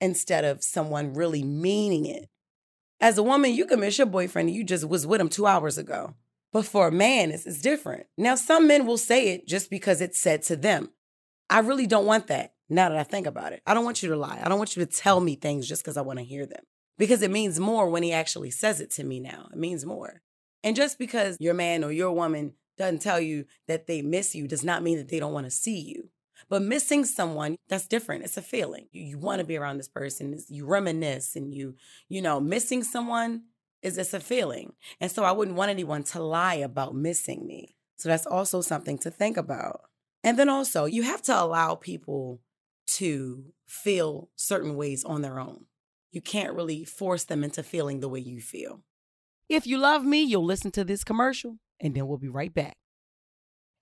instead 0.00 0.44
of 0.44 0.64
someone 0.64 1.12
really 1.12 1.44
meaning 1.44 2.06
it. 2.06 2.30
As 3.00 3.18
a 3.18 3.22
woman, 3.22 3.52
you 3.52 3.66
can 3.66 3.80
miss 3.80 3.98
your 3.98 4.06
boyfriend 4.06 4.50
you 4.50 4.64
just 4.64 4.88
was 4.88 5.06
with 5.06 5.20
him 5.20 5.28
two 5.28 5.46
hours 5.46 5.76
ago. 5.76 6.14
But 6.52 6.64
for 6.64 6.88
a 6.88 6.92
man, 6.92 7.32
it's, 7.32 7.44
it's 7.44 7.60
different. 7.60 8.06
Now, 8.16 8.34
some 8.34 8.66
men 8.66 8.86
will 8.86 8.96
say 8.96 9.28
it 9.28 9.46
just 9.46 9.68
because 9.68 10.00
it's 10.00 10.18
said 10.18 10.40
to 10.44 10.56
them. 10.56 10.90
I 11.50 11.58
really 11.58 11.86
don't 11.86 12.06
want 12.06 12.28
that 12.28 12.54
now 12.70 12.88
that 12.88 12.96
I 12.96 13.02
think 13.02 13.26
about 13.26 13.52
it. 13.52 13.60
I 13.66 13.74
don't 13.74 13.84
want 13.84 14.02
you 14.02 14.08
to 14.08 14.16
lie. 14.16 14.40
I 14.42 14.48
don't 14.48 14.56
want 14.56 14.74
you 14.74 14.86
to 14.86 14.90
tell 14.90 15.20
me 15.20 15.36
things 15.36 15.68
just 15.68 15.82
because 15.82 15.98
I 15.98 16.02
want 16.02 16.18
to 16.18 16.24
hear 16.24 16.46
them 16.46 16.64
because 16.98 17.22
it 17.22 17.30
means 17.30 17.58
more 17.58 17.88
when 17.88 18.02
he 18.02 18.12
actually 18.12 18.50
says 18.50 18.80
it 18.80 18.90
to 18.92 19.04
me 19.04 19.20
now. 19.20 19.48
It 19.52 19.58
means 19.58 19.84
more. 19.84 20.22
And 20.62 20.76
just 20.76 20.98
because 20.98 21.36
your 21.40 21.54
man 21.54 21.84
or 21.84 21.92
your 21.92 22.12
woman 22.12 22.54
doesn't 22.78 23.02
tell 23.02 23.20
you 23.20 23.44
that 23.68 23.86
they 23.86 24.02
miss 24.02 24.34
you 24.34 24.48
does 24.48 24.64
not 24.64 24.82
mean 24.82 24.98
that 24.98 25.08
they 25.08 25.20
don't 25.20 25.32
want 25.32 25.46
to 25.46 25.50
see 25.50 25.78
you. 25.78 26.08
But 26.48 26.62
missing 26.62 27.04
someone, 27.04 27.56
that's 27.68 27.86
different. 27.86 28.24
It's 28.24 28.36
a 28.36 28.42
feeling. 28.42 28.88
You, 28.92 29.02
you 29.02 29.18
want 29.18 29.40
to 29.40 29.46
be 29.46 29.56
around 29.56 29.78
this 29.78 29.88
person. 29.88 30.38
You 30.48 30.66
reminisce 30.66 31.36
and 31.36 31.54
you, 31.54 31.76
you 32.08 32.20
know, 32.20 32.40
missing 32.40 32.82
someone 32.82 33.44
is 33.82 33.98
it's 33.98 34.14
a 34.14 34.20
feeling. 34.20 34.72
And 35.00 35.10
so 35.10 35.24
I 35.24 35.32
wouldn't 35.32 35.56
want 35.56 35.70
anyone 35.70 36.02
to 36.04 36.22
lie 36.22 36.54
about 36.54 36.94
missing 36.94 37.46
me. 37.46 37.76
So 37.96 38.08
that's 38.08 38.26
also 38.26 38.60
something 38.60 38.98
to 38.98 39.10
think 39.10 39.36
about. 39.36 39.82
And 40.22 40.38
then 40.38 40.48
also, 40.48 40.86
you 40.86 41.02
have 41.02 41.22
to 41.22 41.40
allow 41.40 41.74
people 41.74 42.40
to 42.86 43.52
feel 43.66 44.30
certain 44.36 44.74
ways 44.76 45.04
on 45.04 45.22
their 45.22 45.38
own 45.38 45.66
you 46.14 46.20
can't 46.20 46.54
really 46.54 46.84
force 46.84 47.24
them 47.24 47.42
into 47.42 47.62
feeling 47.62 48.00
the 48.00 48.08
way 48.08 48.20
you 48.20 48.40
feel. 48.40 48.82
If 49.48 49.66
you 49.66 49.78
love 49.78 50.04
me, 50.04 50.22
you'll 50.22 50.44
listen 50.44 50.70
to 50.72 50.84
this 50.84 51.02
commercial 51.02 51.56
and 51.80 51.94
then 51.94 52.06
we'll 52.06 52.18
be 52.18 52.28
right 52.28 52.54
back. 52.54 52.76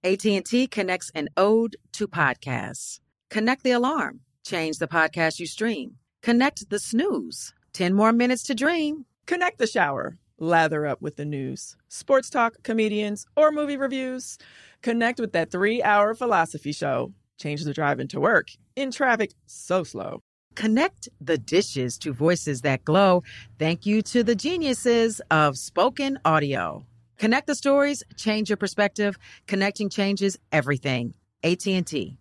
AT&T 0.02 0.66
connects 0.68 1.10
an 1.14 1.28
ode 1.36 1.76
to 1.92 2.08
podcasts. 2.08 3.00
Connect 3.30 3.62
the 3.62 3.70
alarm. 3.72 4.20
Change 4.44 4.78
the 4.78 4.88
podcast 4.88 5.38
you 5.38 5.46
stream. 5.46 5.96
Connect 6.22 6.70
the 6.70 6.78
snooze. 6.78 7.52
10 7.74 7.94
more 7.94 8.12
minutes 8.12 8.42
to 8.44 8.54
dream. 8.54 9.04
Connect 9.26 9.58
the 9.58 9.66
shower. 9.66 10.18
Lather 10.38 10.86
up 10.86 11.00
with 11.00 11.16
the 11.16 11.24
news, 11.24 11.76
sports 11.88 12.28
talk, 12.28 12.54
comedians, 12.64 13.26
or 13.36 13.52
movie 13.52 13.76
reviews. 13.76 14.38
Connect 14.82 15.20
with 15.20 15.32
that 15.32 15.52
three 15.52 15.82
hour 15.82 16.14
philosophy 16.14 16.72
show. 16.72 17.12
Change 17.38 17.62
the 17.62 17.72
drive 17.72 18.00
into 18.00 18.18
work 18.18 18.48
in 18.74 18.90
traffic 18.90 19.32
so 19.46 19.84
slow. 19.84 20.20
Connect 20.54 21.08
the 21.20 21.38
dishes 21.38 21.98
to 21.98 22.12
voices 22.12 22.62
that 22.62 22.84
glow. 22.84 23.22
Thank 23.58 23.86
you 23.86 24.02
to 24.02 24.22
the 24.22 24.34
geniuses 24.34 25.20
of 25.30 25.56
spoken 25.56 26.18
audio. 26.24 26.86
Connect 27.18 27.46
the 27.46 27.54
stories, 27.54 28.02
change 28.16 28.50
your 28.50 28.56
perspective. 28.56 29.16
Connecting 29.46 29.88
changes 29.88 30.38
everything. 30.50 31.14
AT&T. 31.44 32.18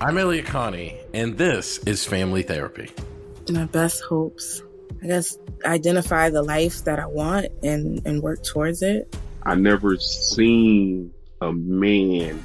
I'm 0.00 0.16
Elliott 0.16 0.46
Connie, 0.46 0.96
and 1.12 1.36
this 1.36 1.78
is 1.78 2.04
Family 2.04 2.42
Therapy. 2.42 2.90
My 3.50 3.64
best 3.64 4.02
hopes. 4.04 4.62
I 5.02 5.06
guess 5.06 5.36
identify 5.64 6.30
the 6.30 6.42
life 6.42 6.84
that 6.84 7.00
I 7.00 7.06
want 7.06 7.46
and, 7.62 8.00
and 8.06 8.22
work 8.22 8.44
towards 8.44 8.82
it. 8.82 9.16
I 9.42 9.54
never 9.54 9.96
seen 9.96 11.12
a 11.40 11.52
man 11.52 12.44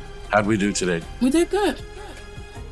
how'd 0.31 0.45
we 0.47 0.57
do 0.57 0.71
today? 0.71 1.01
We 1.21 1.29
did 1.29 1.49
good. 1.49 1.79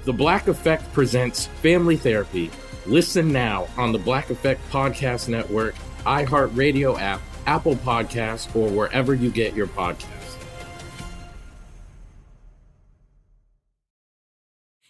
The 0.06 0.13
Black 0.13 0.48
Effect 0.48 0.92
presents 0.94 1.48
Family 1.62 1.98
Therapy. 1.98 2.50
Listen 2.86 3.32
now 3.32 3.68
on 3.78 3.92
the 3.92 4.00
Black 4.00 4.30
Effect 4.30 4.62
Podcast 4.72 5.28
Network, 5.28 5.75
iHeartRadio 6.06 7.00
app, 7.00 7.22
Apple 7.46 7.75
Podcasts, 7.75 8.56
or 8.56 8.70
wherever 8.70 9.13
you 9.13 9.30
get 9.30 9.54
your 9.54 9.68
podcasts. 9.68 10.38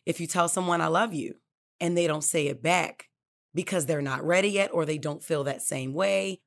If 0.06 0.20
you 0.20 0.28
tell 0.28 0.48
someone 0.48 0.82
I 0.82 0.88
love 0.88 1.14
you 1.14 1.36
and 1.80 1.98
they 1.98 2.08
don't 2.08 2.24
say 2.24 2.48
it 2.48 2.64
back 2.64 3.10
because 3.54 3.86
they're 3.86 4.02
not 4.02 4.26
ready 4.26 4.50
yet 4.50 4.72
or 4.74 4.86
they 4.86 4.98
don't 4.98 5.24
feel 5.24 5.44
that 5.44 5.62
same 5.62 5.94
way, 5.94 6.42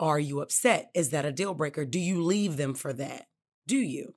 are 0.00 0.18
you 0.18 0.40
upset? 0.40 0.90
Is 0.94 1.10
that 1.10 1.24
a 1.24 1.32
deal 1.32 1.54
breaker? 1.54 1.84
Do 1.84 2.00
you 2.00 2.22
leave 2.22 2.56
them 2.56 2.74
for 2.74 2.92
that? 2.92 3.26
Do 3.66 3.76
you? 3.76 4.14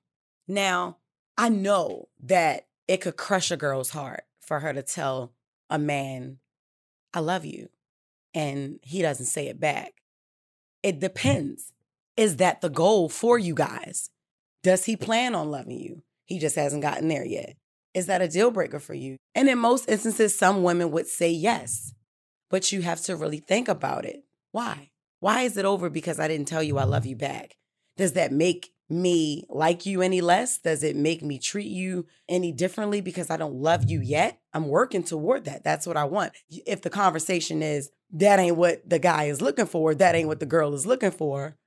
Now, 0.48 0.98
I 1.38 1.50
know 1.50 2.10
that 2.24 2.68
it 2.88 3.02
could 3.02 3.18
crush 3.18 3.52
a 3.52 3.58
girl's 3.58 3.92
heart 3.92 4.24
for 4.42 4.60
her 4.60 4.74
to 4.74 4.82
tell 4.82 5.34
a 5.70 5.78
man, 5.78 6.40
I 7.14 7.20
love 7.20 7.46
you, 7.46 7.70
and 8.34 8.80
he 8.82 9.02
doesn't 9.02 9.26
say 9.26 9.48
it 9.48 9.60
back. 9.60 9.94
It 10.84 11.00
depends. 11.00 11.74
Is 12.16 12.38
that 12.38 12.62
the 12.62 12.70
goal 12.70 13.10
for 13.10 13.38
you 13.38 13.54
guys? 13.54 14.10
Does 14.64 14.86
he 14.86 14.96
plan 14.96 15.36
on 15.36 15.52
loving 15.52 15.80
you? 15.80 16.04
He 16.26 16.40
just 16.40 16.56
hasn't 16.56 16.82
gotten 16.82 17.08
there 17.08 17.26
yet. 17.26 17.56
Is 17.94 18.08
that 18.08 18.22
a 18.22 18.28
deal 18.28 18.52
breaker 18.52 18.80
for 18.80 18.94
you? 18.94 19.18
And 19.36 19.50
in 19.50 19.60
most 19.60 19.90
instances, 19.90 20.38
some 20.38 20.64
women 20.64 20.92
would 20.92 21.08
say 21.08 21.30
yes, 21.30 21.94
but 22.50 22.72
you 22.72 22.82
have 22.82 23.02
to 23.04 23.16
really 23.16 23.40
think 23.40 23.68
about 23.68 24.06
it. 24.06 24.24
Why? 24.52 24.92
Why 25.20 25.42
is 25.44 25.58
it 25.58 25.66
over 25.66 25.90
because 25.90 26.20
I 26.20 26.28
didn't 26.28 26.48
tell 26.48 26.64
you 26.64 26.78
I 26.78 26.84
love 26.84 27.06
you 27.06 27.16
back? 27.16 27.56
Does 27.96 28.14
that 28.14 28.32
make 28.32 28.72
me 28.90 29.46
like 29.50 29.86
you 29.86 30.02
any 30.02 30.22
less? 30.22 30.58
Does 30.58 30.84
it 30.84 30.96
make 30.96 31.22
me 31.22 31.40
treat 31.40 31.68
you 31.68 32.06
any 32.30 32.52
differently 32.52 33.02
because 33.02 33.30
I 33.30 33.38
don't 33.38 33.56
love 33.56 33.90
you 33.90 34.02
yet? 34.02 34.40
I'm 34.54 34.68
working 34.68 35.04
toward 35.04 35.46
that. 35.46 35.64
That's 35.64 35.86
what 35.86 35.98
I 35.98 36.06
want. 36.06 36.34
If 36.50 36.82
the 36.82 36.90
conversation 36.90 37.62
is 37.62 37.92
that 38.12 38.40
ain't 38.40 38.58
what 38.58 38.90
the 38.90 39.00
guy 39.00 39.26
is 39.26 39.42
looking 39.42 39.66
for, 39.66 39.94
that 39.96 40.16
ain't 40.16 40.28
what 40.28 40.40
the 40.40 40.46
girl 40.46 40.74
is 40.74 40.86
looking 40.86 41.12
for, 41.12 41.58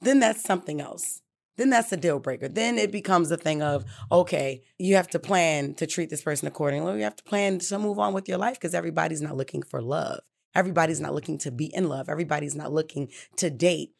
then 0.00 0.20
that's 0.20 0.42
something 0.42 0.80
else. 0.80 1.20
Then 1.56 1.70
that's 1.70 1.92
a 1.92 1.98
deal 1.98 2.18
breaker. 2.18 2.48
Then 2.48 2.78
it 2.78 2.90
becomes 2.90 3.30
a 3.30 3.36
thing 3.36 3.62
of, 3.62 3.84
okay, 4.10 4.62
you 4.78 4.96
have 4.96 5.08
to 5.08 5.18
plan 5.18 5.74
to 5.74 5.86
treat 5.86 6.08
this 6.08 6.22
person 6.22 6.48
accordingly. 6.48 6.96
You 6.96 7.04
have 7.04 7.16
to 7.16 7.24
plan 7.24 7.58
to 7.58 7.78
move 7.78 7.98
on 7.98 8.14
with 8.14 8.26
your 8.26 8.38
life 8.38 8.54
because 8.54 8.74
everybody's 8.74 9.20
not 9.20 9.36
looking 9.36 9.62
for 9.62 9.82
love. 9.82 10.20
Everybody's 10.54 11.00
not 11.00 11.14
looking 11.14 11.38
to 11.38 11.50
be 11.50 11.66
in 11.74 11.88
love. 11.88 12.08
Everybody's 12.08 12.54
not 12.54 12.72
looking 12.72 13.08
to 13.36 13.50
date, 13.50 13.90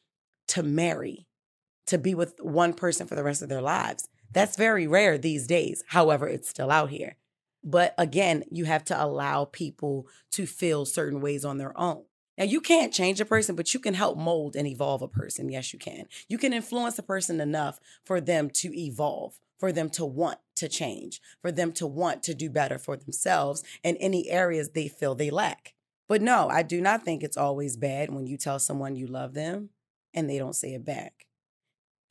to 0.49 0.63
marry 0.63 1.27
to 1.87 1.99
be 1.99 2.15
with 2.15 2.41
one 2.41 2.73
person 2.73 3.07
for 3.07 3.15
the 3.15 3.25
rest 3.25 3.43
of 3.43 3.49
their 3.49 3.63
lives. 3.63 4.09
That's 4.33 4.57
very 4.57 4.87
rare 4.87 5.19
these 5.19 5.47
days. 5.47 5.85
However, 5.89 6.27
it's 6.27 6.49
still 6.49 6.71
out 6.71 6.91
here. 6.91 7.17
But 7.65 7.95
again, 7.99 8.45
you 8.51 8.65
have 8.65 8.85
to 8.87 9.03
allow 9.05 9.45
people 9.45 10.07
to 10.33 10.47
feel 10.47 10.85
certain 10.85 11.21
ways 11.21 11.45
on 11.45 11.59
their 11.59 11.79
own. 11.79 12.05
Now, 12.39 12.45
you 12.45 12.61
can't 12.61 12.95
change 12.95 13.21
a 13.21 13.27
person, 13.27 13.55
but 13.55 13.75
you 13.75 13.81
can 13.81 13.95
help 13.95 14.17
mold 14.17 14.57
and 14.57 14.67
evolve 14.67 15.03
a 15.03 15.09
person. 15.09 15.51
Yes, 15.51 15.73
you 15.73 15.79
can. 15.79 16.07
You 16.29 16.39
can 16.39 16.53
influence 16.53 16.99
a 16.99 17.03
person 17.03 17.41
enough 17.41 17.79
for 18.05 18.21
them 18.21 18.49
to 18.55 18.77
evolve, 18.77 19.39
for 19.59 19.71
them 19.71 19.91
to 19.91 20.05
want 20.05 20.39
to 20.57 20.69
change, 20.69 21.21
for 21.41 21.53
them 21.53 21.73
to 21.73 21.87
want 21.87 22.23
to 22.25 22.35
do 22.35 22.49
better 22.49 22.79
for 22.79 22.97
themselves 22.97 23.63
in 23.85 23.97
any 23.97 24.31
areas 24.31 24.71
they 24.71 24.89
feel 24.89 25.15
they 25.15 25.31
lack. 25.31 25.75
But 26.09 26.23
no, 26.23 26.49
I 26.49 26.63
do 26.63 26.81
not 26.81 27.05
think 27.05 27.23
it's 27.23 27.37
always 27.37 27.77
bad 27.77 28.11
when 28.11 28.27
you 28.27 28.37
tell 28.37 28.59
someone 28.59 28.97
you 28.97 29.07
love 29.07 29.35
them 29.35 29.69
and 30.15 30.29
they 30.29 30.39
don't 30.39 30.57
say 30.57 30.75
it 30.75 30.85
back. 30.85 31.27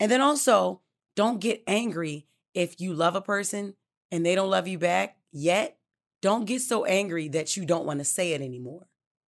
And 0.01 0.12
then 0.12 0.20
also, 0.20 0.81
don't 1.15 1.39
get 1.39 1.62
angry 1.67 2.25
if 2.55 2.81
you 2.81 2.91
love 2.91 3.15
a 3.15 3.22
person 3.22 3.75
and 4.12 4.25
they 4.25 4.34
don't 4.34 4.50
love 4.50 4.67
you 4.67 4.79
back 4.79 5.17
yet. 5.31 5.77
Don't 6.24 6.46
get 6.46 6.62
so 6.62 6.86
angry 6.86 7.27
that 7.27 7.55
you 7.55 7.67
don't 7.67 7.86
want 7.86 8.00
to 8.00 8.05
say 8.05 8.34
it 8.34 8.41
anymore 8.41 8.88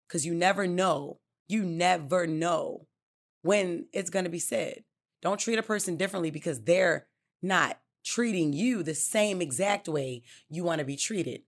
because 0.06 0.26
you 0.26 0.36
never 0.36 0.68
know. 0.68 1.20
You 1.48 1.64
never 1.64 2.28
know 2.28 2.86
when 3.44 3.86
it's 3.94 4.10
going 4.10 4.26
to 4.26 4.30
be 4.30 4.40
said. 4.40 4.84
Don't 5.22 5.40
treat 5.40 5.58
a 5.58 5.64
person 5.64 5.96
differently 5.96 6.32
because 6.32 6.62
they're 6.62 7.08
not 7.42 7.80
treating 8.04 8.52
you 8.52 8.84
the 8.84 8.94
same 8.94 9.42
exact 9.42 9.88
way 9.88 10.22
you 10.50 10.66
want 10.66 10.80
to 10.80 10.86
be 10.86 10.98
treated, 10.98 11.44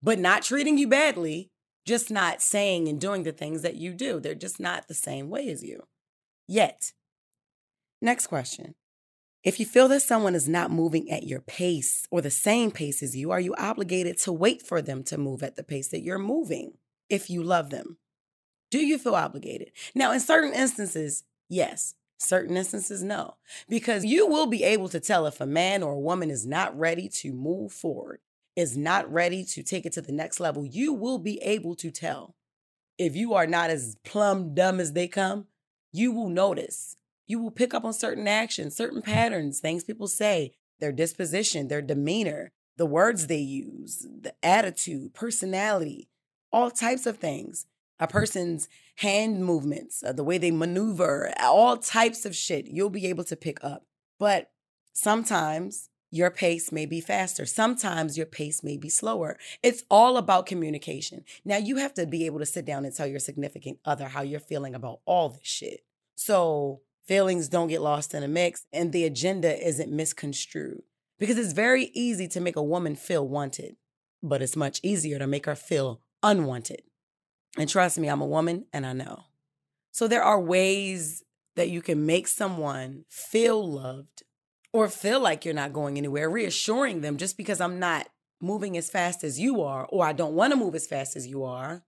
but 0.00 0.20
not 0.20 0.44
treating 0.44 0.78
you 0.78 0.86
badly, 0.86 1.50
just 1.84 2.08
not 2.08 2.40
saying 2.40 2.86
and 2.86 3.00
doing 3.00 3.24
the 3.24 3.32
things 3.32 3.62
that 3.62 3.74
you 3.74 3.92
do. 3.94 4.20
They're 4.20 4.36
just 4.36 4.60
not 4.60 4.86
the 4.86 4.94
same 4.94 5.28
way 5.28 5.48
as 5.48 5.64
you 5.64 5.88
yet. 6.46 6.92
Next 8.00 8.28
question. 8.28 8.74
If 9.42 9.58
you 9.58 9.66
feel 9.66 9.88
that 9.88 10.02
someone 10.02 10.34
is 10.34 10.48
not 10.48 10.70
moving 10.70 11.10
at 11.10 11.24
your 11.24 11.40
pace 11.40 12.06
or 12.10 12.20
the 12.20 12.30
same 12.30 12.70
pace 12.70 13.02
as 13.02 13.16
you, 13.16 13.30
are 13.30 13.40
you 13.40 13.54
obligated 13.56 14.18
to 14.18 14.32
wait 14.32 14.62
for 14.66 14.82
them 14.82 15.02
to 15.04 15.18
move 15.18 15.42
at 15.42 15.56
the 15.56 15.62
pace 15.62 15.88
that 15.88 16.02
you're 16.02 16.18
moving 16.18 16.74
if 17.08 17.30
you 17.30 17.42
love 17.42 17.70
them? 17.70 17.98
Do 18.70 18.78
you 18.78 18.98
feel 18.98 19.14
obligated? 19.14 19.72
Now, 19.94 20.12
in 20.12 20.20
certain 20.20 20.52
instances, 20.52 21.24
yes. 21.48 21.94
Certain 22.18 22.56
instances, 22.56 23.02
no. 23.02 23.36
Because 23.66 24.04
you 24.04 24.26
will 24.26 24.46
be 24.46 24.62
able 24.62 24.90
to 24.90 25.00
tell 25.00 25.26
if 25.26 25.40
a 25.40 25.46
man 25.46 25.82
or 25.82 25.92
a 25.92 26.00
woman 26.00 26.30
is 26.30 26.46
not 26.46 26.78
ready 26.78 27.08
to 27.08 27.32
move 27.32 27.72
forward, 27.72 28.20
is 28.56 28.76
not 28.76 29.10
ready 29.10 29.42
to 29.44 29.62
take 29.62 29.86
it 29.86 29.94
to 29.94 30.02
the 30.02 30.12
next 30.12 30.38
level. 30.38 30.66
You 30.66 30.92
will 30.92 31.18
be 31.18 31.38
able 31.42 31.74
to 31.76 31.90
tell. 31.90 32.36
If 32.98 33.16
you 33.16 33.32
are 33.32 33.46
not 33.46 33.70
as 33.70 33.96
plumb 34.04 34.54
dumb 34.54 34.80
as 34.80 34.92
they 34.92 35.08
come, 35.08 35.46
you 35.92 36.12
will 36.12 36.28
notice 36.28 36.96
you 37.30 37.38
will 37.38 37.50
pick 37.50 37.72
up 37.72 37.84
on 37.84 37.92
certain 37.92 38.26
actions, 38.26 38.76
certain 38.76 39.02
patterns, 39.02 39.60
things 39.60 39.84
people 39.84 40.08
say, 40.08 40.52
their 40.80 40.92
disposition, 40.92 41.68
their 41.68 41.82
demeanor, 41.82 42.50
the 42.76 42.86
words 42.86 43.26
they 43.26 43.38
use, 43.38 44.06
the 44.20 44.34
attitude, 44.42 45.14
personality, 45.14 46.08
all 46.52 46.70
types 46.70 47.06
of 47.06 47.18
things. 47.18 47.66
A 48.02 48.08
person's 48.08 48.66
hand 48.96 49.44
movements, 49.44 50.02
uh, 50.02 50.12
the 50.12 50.24
way 50.24 50.38
they 50.38 50.50
maneuver, 50.50 51.34
all 51.38 51.76
types 51.76 52.24
of 52.24 52.34
shit 52.34 52.66
you'll 52.66 52.88
be 52.88 53.06
able 53.06 53.24
to 53.24 53.36
pick 53.36 53.62
up. 53.62 53.84
But 54.18 54.50
sometimes 54.94 55.90
your 56.10 56.30
pace 56.30 56.72
may 56.72 56.86
be 56.86 57.00
faster. 57.00 57.46
Sometimes 57.46 58.16
your 58.16 58.26
pace 58.26 58.64
may 58.64 58.76
be 58.76 58.88
slower. 58.88 59.38
It's 59.62 59.84
all 59.90 60.16
about 60.16 60.46
communication. 60.46 61.24
Now, 61.44 61.58
you 61.58 61.76
have 61.76 61.94
to 61.94 62.06
be 62.06 62.26
able 62.26 62.40
to 62.40 62.46
sit 62.46 62.64
down 62.64 62.84
and 62.84 62.94
tell 62.94 63.06
your 63.06 63.20
significant 63.20 63.78
other 63.84 64.08
how 64.08 64.22
you're 64.22 64.40
feeling 64.40 64.74
about 64.74 65.00
all 65.04 65.28
this 65.28 65.46
shit. 65.46 65.84
So, 66.16 66.80
feelings 67.10 67.48
don't 67.48 67.66
get 67.66 67.82
lost 67.82 68.14
in 68.14 68.22
a 68.22 68.28
mix 68.28 68.66
and 68.72 68.92
the 68.92 69.04
agenda 69.04 69.60
isn't 69.66 69.90
misconstrued. 69.90 70.80
Because 71.18 71.38
it's 71.38 71.52
very 71.52 71.90
easy 71.92 72.28
to 72.28 72.40
make 72.40 72.54
a 72.54 72.62
woman 72.62 72.94
feel 72.94 73.26
wanted, 73.26 73.74
but 74.22 74.40
it's 74.40 74.54
much 74.54 74.78
easier 74.84 75.18
to 75.18 75.26
make 75.26 75.46
her 75.46 75.56
feel 75.56 76.02
unwanted. 76.22 76.82
And 77.58 77.68
trust 77.68 77.98
me, 77.98 78.06
I'm 78.06 78.20
a 78.20 78.26
woman 78.26 78.66
and 78.72 78.86
I 78.86 78.92
know. 78.92 79.24
So 79.90 80.06
there 80.06 80.22
are 80.22 80.40
ways 80.40 81.24
that 81.56 81.68
you 81.68 81.82
can 81.82 82.06
make 82.06 82.28
someone 82.28 83.06
feel 83.08 83.68
loved 83.68 84.22
or 84.72 84.88
feel 84.88 85.18
like 85.18 85.44
you're 85.44 85.52
not 85.52 85.72
going 85.72 85.98
anywhere, 85.98 86.30
reassuring 86.30 87.00
them 87.00 87.16
just 87.16 87.36
because 87.36 87.60
I'm 87.60 87.80
not 87.80 88.06
moving 88.40 88.76
as 88.76 88.88
fast 88.88 89.24
as 89.24 89.40
you 89.40 89.62
are, 89.62 89.84
or 89.86 90.06
I 90.06 90.12
don't 90.12 90.34
want 90.34 90.52
to 90.52 90.56
move 90.56 90.76
as 90.76 90.86
fast 90.86 91.16
as 91.16 91.26
you 91.26 91.42
are, 91.42 91.82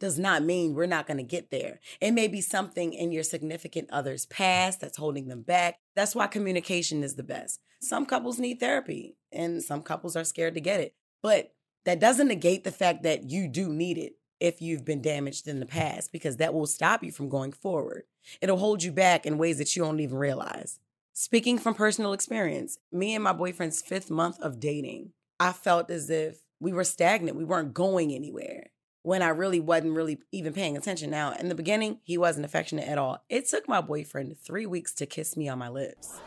does 0.00 0.18
not 0.18 0.42
mean 0.42 0.74
we're 0.74 0.86
not 0.86 1.06
going 1.06 1.16
to 1.16 1.22
get 1.22 1.50
there. 1.50 1.80
It 2.00 2.12
may 2.12 2.28
be 2.28 2.40
something 2.40 2.92
in 2.92 3.12
your 3.12 3.22
significant 3.22 3.90
other's 3.90 4.26
past 4.26 4.80
that's 4.80 4.98
holding 4.98 5.28
them 5.28 5.42
back. 5.42 5.78
That's 5.94 6.14
why 6.14 6.26
communication 6.26 7.02
is 7.02 7.14
the 7.14 7.22
best. 7.22 7.60
Some 7.80 8.06
couples 8.06 8.38
need 8.38 8.60
therapy 8.60 9.16
and 9.32 9.62
some 9.62 9.82
couples 9.82 10.16
are 10.16 10.24
scared 10.24 10.54
to 10.54 10.60
get 10.60 10.80
it. 10.80 10.94
But 11.22 11.52
that 11.84 12.00
doesn't 12.00 12.28
negate 12.28 12.64
the 12.64 12.72
fact 12.72 13.02
that 13.02 13.30
you 13.30 13.48
do 13.48 13.68
need 13.68 13.98
it 13.98 14.14
if 14.40 14.60
you've 14.60 14.84
been 14.84 15.00
damaged 15.00 15.46
in 15.46 15.60
the 15.60 15.66
past, 15.66 16.12
because 16.12 16.36
that 16.38 16.52
will 16.52 16.66
stop 16.66 17.02
you 17.02 17.12
from 17.12 17.28
going 17.28 17.52
forward. 17.52 18.04
It'll 18.40 18.58
hold 18.58 18.82
you 18.82 18.92
back 18.92 19.26
in 19.26 19.38
ways 19.38 19.58
that 19.58 19.74
you 19.74 19.82
don't 19.82 20.00
even 20.00 20.16
realize. 20.16 20.80
Speaking 21.12 21.58
from 21.58 21.74
personal 21.74 22.12
experience, 22.12 22.78
me 22.90 23.14
and 23.14 23.22
my 23.22 23.32
boyfriend's 23.32 23.80
fifth 23.80 24.10
month 24.10 24.40
of 24.40 24.58
dating, 24.58 25.12
I 25.38 25.52
felt 25.52 25.90
as 25.90 26.10
if 26.10 26.38
we 26.58 26.72
were 26.72 26.84
stagnant. 26.84 27.36
We 27.36 27.44
weren't 27.44 27.74
going 27.74 28.12
anywhere 28.12 28.70
when 29.04 29.20
I 29.20 29.28
really 29.28 29.60
wasn't 29.60 29.94
really 29.94 30.18
even 30.32 30.54
paying 30.54 30.78
attention. 30.78 31.10
Now, 31.10 31.34
in 31.34 31.50
the 31.50 31.54
beginning, 31.54 31.98
he 32.04 32.16
wasn't 32.16 32.46
affectionate 32.46 32.88
at 32.88 32.96
all. 32.96 33.22
It 33.28 33.46
took 33.46 33.68
my 33.68 33.82
boyfriend 33.82 34.34
three 34.38 34.64
weeks 34.64 34.94
to 34.94 35.04
kiss 35.04 35.36
me 35.36 35.46
on 35.46 35.58
my 35.58 35.68
lips. 35.68 36.18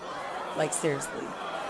Like, 0.55 0.73
seriously, 0.73 1.25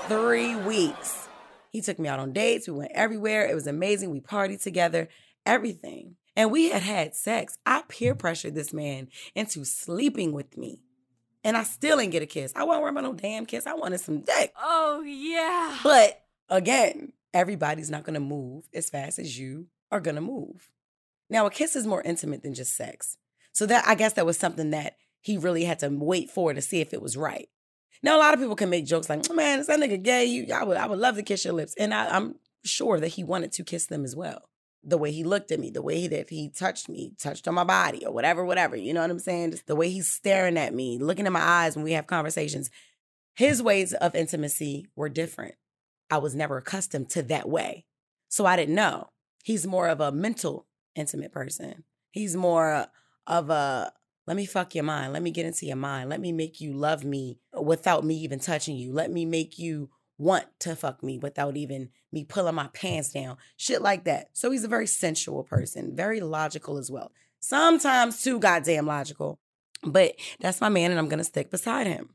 three 0.10 0.56
weeks. 0.58 1.30
He 1.72 1.80
took 1.80 1.98
me 1.98 2.10
out 2.10 2.20
on 2.20 2.34
dates. 2.34 2.68
We 2.68 2.74
went 2.74 2.92
everywhere. 2.94 3.48
It 3.48 3.56
was 3.56 3.68
amazing. 3.68 4.12
We 4.12 4.20
partied 4.20 4.62
together, 4.62 5.08
everything. 5.46 6.18
And 6.36 6.52
we 6.52 6.72
had 6.72 6.82
had 6.84 7.16
sex. 7.16 7.58
I 7.66 7.84
peer 7.88 8.14
pressured 8.14 8.54
this 8.54 8.74
man 8.74 9.08
into 9.34 9.64
sleeping 9.64 10.34
with 10.34 10.58
me. 10.58 10.84
And 11.42 11.56
I 11.56 11.64
still 11.64 12.00
didn't 12.00 12.12
get 12.12 12.22
a 12.22 12.28
kiss. 12.28 12.52
I 12.54 12.66
wasn't 12.66 12.84
worried 12.84 12.92
about 12.98 13.04
no 13.06 13.14
damn 13.14 13.46
kiss. 13.46 13.66
I 13.66 13.76
wanted 13.76 14.02
some 14.02 14.20
dick. 14.20 14.52
Oh, 14.62 15.02
yeah. 15.04 15.78
But 15.84 16.22
again, 16.50 17.14
everybody's 17.34 17.90
not 17.90 18.04
gonna 18.04 18.20
move 18.20 18.68
as 18.74 18.90
fast 18.90 19.20
as 19.20 19.40
you 19.40 19.68
are 19.90 20.02
gonna 20.02 20.20
move. 20.20 20.70
Now, 21.29 21.46
a 21.46 21.51
kiss 21.51 21.75
is 21.75 21.88
more 21.88 22.01
intimate 22.01 22.43
than 22.43 22.53
just 22.53 22.75
sex. 22.75 23.17
So 23.51 23.65
that 23.65 23.88
I 23.88 23.96
guess 23.96 24.13
that 24.13 24.25
was 24.25 24.38
something 24.38 24.69
that 24.69 24.98
he 25.22 25.38
really 25.38 25.63
had 25.63 25.79
to 25.79 25.89
wait 25.89 26.29
for 26.29 26.53
to 26.53 26.62
see 26.62 26.79
if 26.79 26.93
it 26.93 27.01
was 27.01 27.17
right. 27.17 27.50
Now, 28.03 28.15
a 28.15 28.19
lot 28.19 28.34
of 28.34 28.39
people 28.39 28.55
can 28.55 28.69
make 28.69 28.86
jokes 28.86 29.10
like, 29.10 29.29
"Man, 29.34 29.60
is 29.60 29.67
that 29.67 29.79
nigga 29.79 30.01
gay? 30.01 30.25
You, 30.25 30.53
I 30.53 30.63
would, 30.63 30.77
I 30.77 30.86
would 30.86 31.00
love 31.00 31.15
to 31.15 31.24
kiss 31.24 31.43
your 31.43 31.55
lips," 31.55 31.74
and 31.77 31.93
I, 31.93 32.07
I'm 32.07 32.36
sure 32.63 33.00
that 33.00 33.10
he 33.10 33.24
wanted 33.24 33.51
to 33.53 33.63
kiss 33.63 33.88
them 33.88 34.05
as 34.05 34.15
well. 34.15 34.50
The 34.84 34.98
way 34.98 35.12
he 35.12 35.24
looked 35.24 35.51
at 35.51 35.60
me, 35.60 35.72
the 35.72 35.81
way 35.81 36.07
that 36.07 36.29
he 36.29 36.50
touched 36.50 36.88
me, 36.88 37.13
touched 37.19 37.48
on 37.48 37.55
my 37.55 37.63
body, 37.63 38.05
or 38.05 38.13
whatever, 38.13 38.46
whatever. 38.46 38.75
You 38.75 38.93
know 38.93 39.01
what 39.01 39.10
I'm 39.10 39.19
saying? 39.19 39.51
Just 39.51 39.67
the 39.67 39.75
way 39.75 39.89
he's 39.89 40.12
staring 40.12 40.57
at 40.57 40.74
me, 40.74 41.00
looking 41.00 41.25
in 41.25 41.34
my 41.34 41.41
eyes 41.41 41.75
when 41.75 41.84
we 41.84 41.93
have 41.93 42.07
conversations. 42.07 42.69
His 43.36 43.62
ways 43.62 43.93
of 43.93 44.15
intimacy 44.15 44.86
were 44.96 45.10
different. 45.10 45.55
I 46.10 46.19
was 46.19 46.36
never 46.36 46.57
accustomed 46.57 47.10
to 47.12 47.24
that 47.24 47.50
way, 47.50 47.86
so 48.29 48.46
I 48.46 48.55
didn't 48.55 48.75
know. 48.75 49.10
He's 49.43 49.65
more 49.65 49.88
of 49.88 50.00
a 50.00 50.12
mental 50.12 50.67
intimate 50.98 51.32
person. 51.32 51.84
He's 52.12 52.36
more 52.36 52.88
of 53.25 53.50
a 53.50 53.94
let 54.27 54.36
me 54.36 54.46
fuck 54.46 54.75
your 54.75 54.84
mind. 54.84 55.13
Let 55.13 55.24
me 55.24 55.32
get 55.32 55.46
into 55.46 55.66
your 55.66 55.77
mind. 55.77 56.10
Let 56.10 56.20
me 56.20 56.34
make 56.34 56.60
you 56.60 56.74
love 56.74 57.06
me 57.06 57.39
without 57.54 58.04
me 58.04 58.16
even 58.16 58.39
touching 58.39 58.75
you. 58.75 58.92
Let 58.92 59.10
me 59.10 59.25
make 59.25 59.58
you 59.58 59.89
want 60.18 60.46
to 60.60 60.75
fuck 60.75 61.01
me 61.01 61.18
without 61.18 61.56
even 61.56 61.89
me 62.12 62.25
pulling 62.25 62.56
my 62.56 62.68
pants 62.74 63.12
down. 63.12 63.38
Shit 63.56 63.82
like 63.82 64.04
that. 64.04 64.30
So 64.34 64.51
he's 64.51 64.66
a 64.66 64.70
very 64.70 64.88
sensual 64.88 65.44
person, 65.44 65.96
very 65.96 66.20
logical 66.20 66.77
as 66.77 66.92
well. 66.92 67.12
Sometimes 67.39 68.22
too 68.22 68.39
goddamn 68.39 68.86
logical. 68.86 69.39
But 69.84 70.16
that's 70.39 70.60
my 70.60 70.70
man, 70.70 70.92
and 70.92 71.00
I'm 71.00 71.08
gonna 71.08 71.24
stick 71.24 71.51
beside 71.51 71.88
him. 71.88 72.10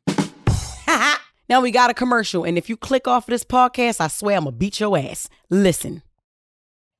now 1.48 1.60
we 1.60 1.70
got 1.70 1.90
a 1.90 1.94
commercial, 1.94 2.44
and 2.44 2.58
if 2.58 2.68
you 2.68 2.76
click 2.76 3.06
off 3.06 3.24
of 3.24 3.30
this 3.30 3.44
podcast, 3.44 4.00
I 4.00 4.08
swear 4.08 4.36
I'm 4.36 4.44
gonna 4.44 4.56
beat 4.56 4.80
your 4.80 4.98
ass. 4.98 5.28
Listen. 5.48 6.02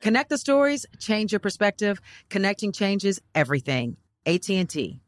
Connect 0.00 0.28
the 0.28 0.38
stories, 0.38 0.86
change 0.98 1.32
your 1.32 1.40
perspective. 1.40 2.00
Connecting 2.28 2.72
changes 2.72 3.20
everything. 3.34 3.96
AT&T. 4.24 5.00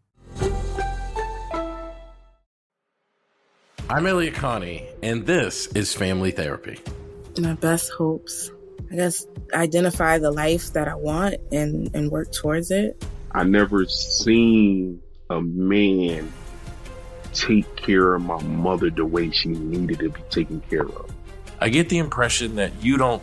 I'm 3.91 4.07
Elliott 4.07 4.35
Connie, 4.35 4.87
and 5.03 5.27
this 5.27 5.67
is 5.69 5.95
Family 5.95 6.31
Therapy. 6.31 6.79
My 7.39 7.55
best 7.55 7.91
hopes. 7.91 8.51
I 8.93 8.97
guess 8.97 9.27
identify 9.55 10.19
the 10.19 10.31
life 10.31 10.73
that 10.75 10.89
I 10.89 10.95
want 10.95 11.37
and, 11.53 11.91
and 11.95 12.11
work 12.11 12.33
towards 12.33 12.71
it. 12.71 13.03
I 13.33 13.45
never 13.45 13.87
seen 13.87 15.01
a 15.31 15.41
man 15.41 16.33
take 17.33 17.77
care 17.77 18.15
of 18.15 18.23
my 18.23 18.43
mother 18.43 18.91
the 18.91 19.05
way 19.05 19.31
she 19.31 19.49
needed 19.49 19.99
to 20.01 20.11
be 20.11 20.21
taken 20.31 20.61
care 20.63 20.87
of. 20.87 21.11
I 21.61 21.69
get 21.69 21.89
the 21.89 21.99
impression 21.99 22.57
that 22.57 22.73
you 22.83 22.97
don't 22.97 23.23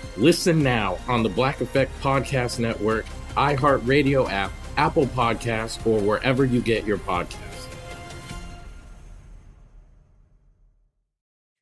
Listen 0.17 0.61
now 0.61 0.97
on 1.07 1.23
the 1.23 1.29
Black 1.29 1.61
Effect 1.61 1.91
Podcast 2.01 2.59
Network, 2.59 3.05
iHeartRadio 3.37 4.29
app, 4.29 4.51
Apple 4.77 5.05
Podcasts, 5.07 5.85
or 5.85 5.99
wherever 6.01 6.43
you 6.43 6.61
get 6.61 6.85
your 6.85 6.97
podcasts. 6.97 7.67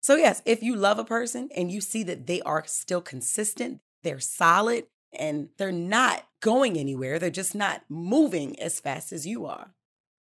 So, 0.01 0.15
yes, 0.15 0.41
if 0.45 0.63
you 0.63 0.75
love 0.75 0.97
a 0.97 1.05
person 1.05 1.49
and 1.55 1.71
you 1.71 1.81
see 1.81 2.01
that 2.03 2.25
they 2.25 2.41
are 2.41 2.63
still 2.65 3.01
consistent, 3.01 3.81
they're 4.01 4.19
solid, 4.19 4.85
and 5.13 5.49
they're 5.57 5.71
not 5.71 6.25
going 6.41 6.77
anywhere, 6.77 7.19
they're 7.19 7.29
just 7.29 7.53
not 7.53 7.83
moving 7.89 8.59
as 8.59 8.79
fast 8.79 9.11
as 9.11 9.27
you 9.27 9.45
are, 9.45 9.75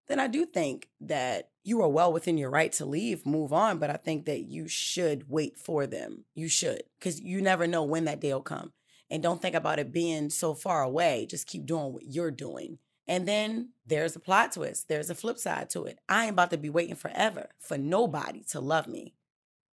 then 0.09 0.19
I 0.19 0.27
do 0.27 0.47
think 0.47 0.89
that 1.01 1.51
you 1.65 1.83
are 1.83 1.89
well 1.89 2.13
within 2.13 2.39
your 2.39 2.51
right 2.51 2.73
to 2.73 2.87
leave, 2.87 3.27
move 3.27 3.53
on. 3.53 3.79
But 3.79 3.91
I 3.91 3.97
think 3.97 4.25
that 4.25 4.43
you 4.43 4.67
should 4.67 5.29
wait 5.29 5.59
for 5.59 5.87
them. 5.87 6.25
You 6.35 6.49
should, 6.49 6.83
because 6.99 7.21
you 7.21 7.43
never 7.43 7.67
know 7.67 7.85
when 7.85 8.07
that 8.07 8.21
day 8.21 8.33
will 8.33 8.41
come. 8.41 8.73
And 9.11 9.23
don't 9.23 9.41
think 9.41 9.55
about 9.55 9.79
it 9.79 9.93
being 9.93 10.31
so 10.31 10.55
far 10.55 10.83
away. 10.83 11.27
Just 11.29 11.47
keep 11.47 11.67
doing 11.67 11.93
what 11.93 12.07
you're 12.07 12.31
doing. 12.31 12.79
And 13.07 13.27
then 13.27 13.71
there's 13.87 14.17
a 14.17 14.21
plot 14.21 14.53
twist. 14.53 14.89
There's 14.89 15.09
a 15.09 15.15
flip 15.15 15.39
side 15.39 15.71
to 15.71 15.85
it. 15.85 15.99
I 16.09 16.25
ain't 16.25 16.33
about 16.33 16.51
to 16.51 16.59
be 16.59 16.69
waiting 16.69 16.95
forever 16.95 17.49
for 17.59 17.79
nobody 17.79 18.43
to 18.51 18.61
love 18.61 18.87
me. 18.87 19.15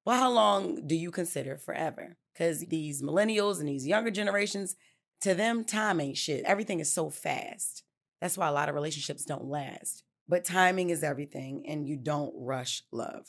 Well, 0.05 0.19
how 0.19 0.31
long 0.31 0.87
do 0.87 0.95
you 0.95 1.11
consider 1.11 1.57
forever? 1.57 2.15
Because 2.33 2.61
these 2.61 3.01
millennials 3.01 3.59
and 3.59 3.67
these 3.67 3.87
younger 3.87 4.11
generations, 4.11 4.75
to 5.21 5.33
them, 5.33 5.63
time 5.63 5.99
ain't 5.99 6.17
shit. 6.17 6.45
Everything 6.45 6.79
is 6.79 6.93
so 6.93 7.09
fast. 7.09 7.83
That's 8.21 8.37
why 8.37 8.47
a 8.47 8.53
lot 8.53 8.69
of 8.69 8.75
relationships 8.75 9.25
don't 9.25 9.45
last. 9.45 10.03
But 10.27 10.45
timing 10.45 10.89
is 10.89 11.03
everything, 11.03 11.65
and 11.67 11.87
you 11.87 11.97
don't 11.97 12.33
rush 12.35 12.83
love. 12.91 13.27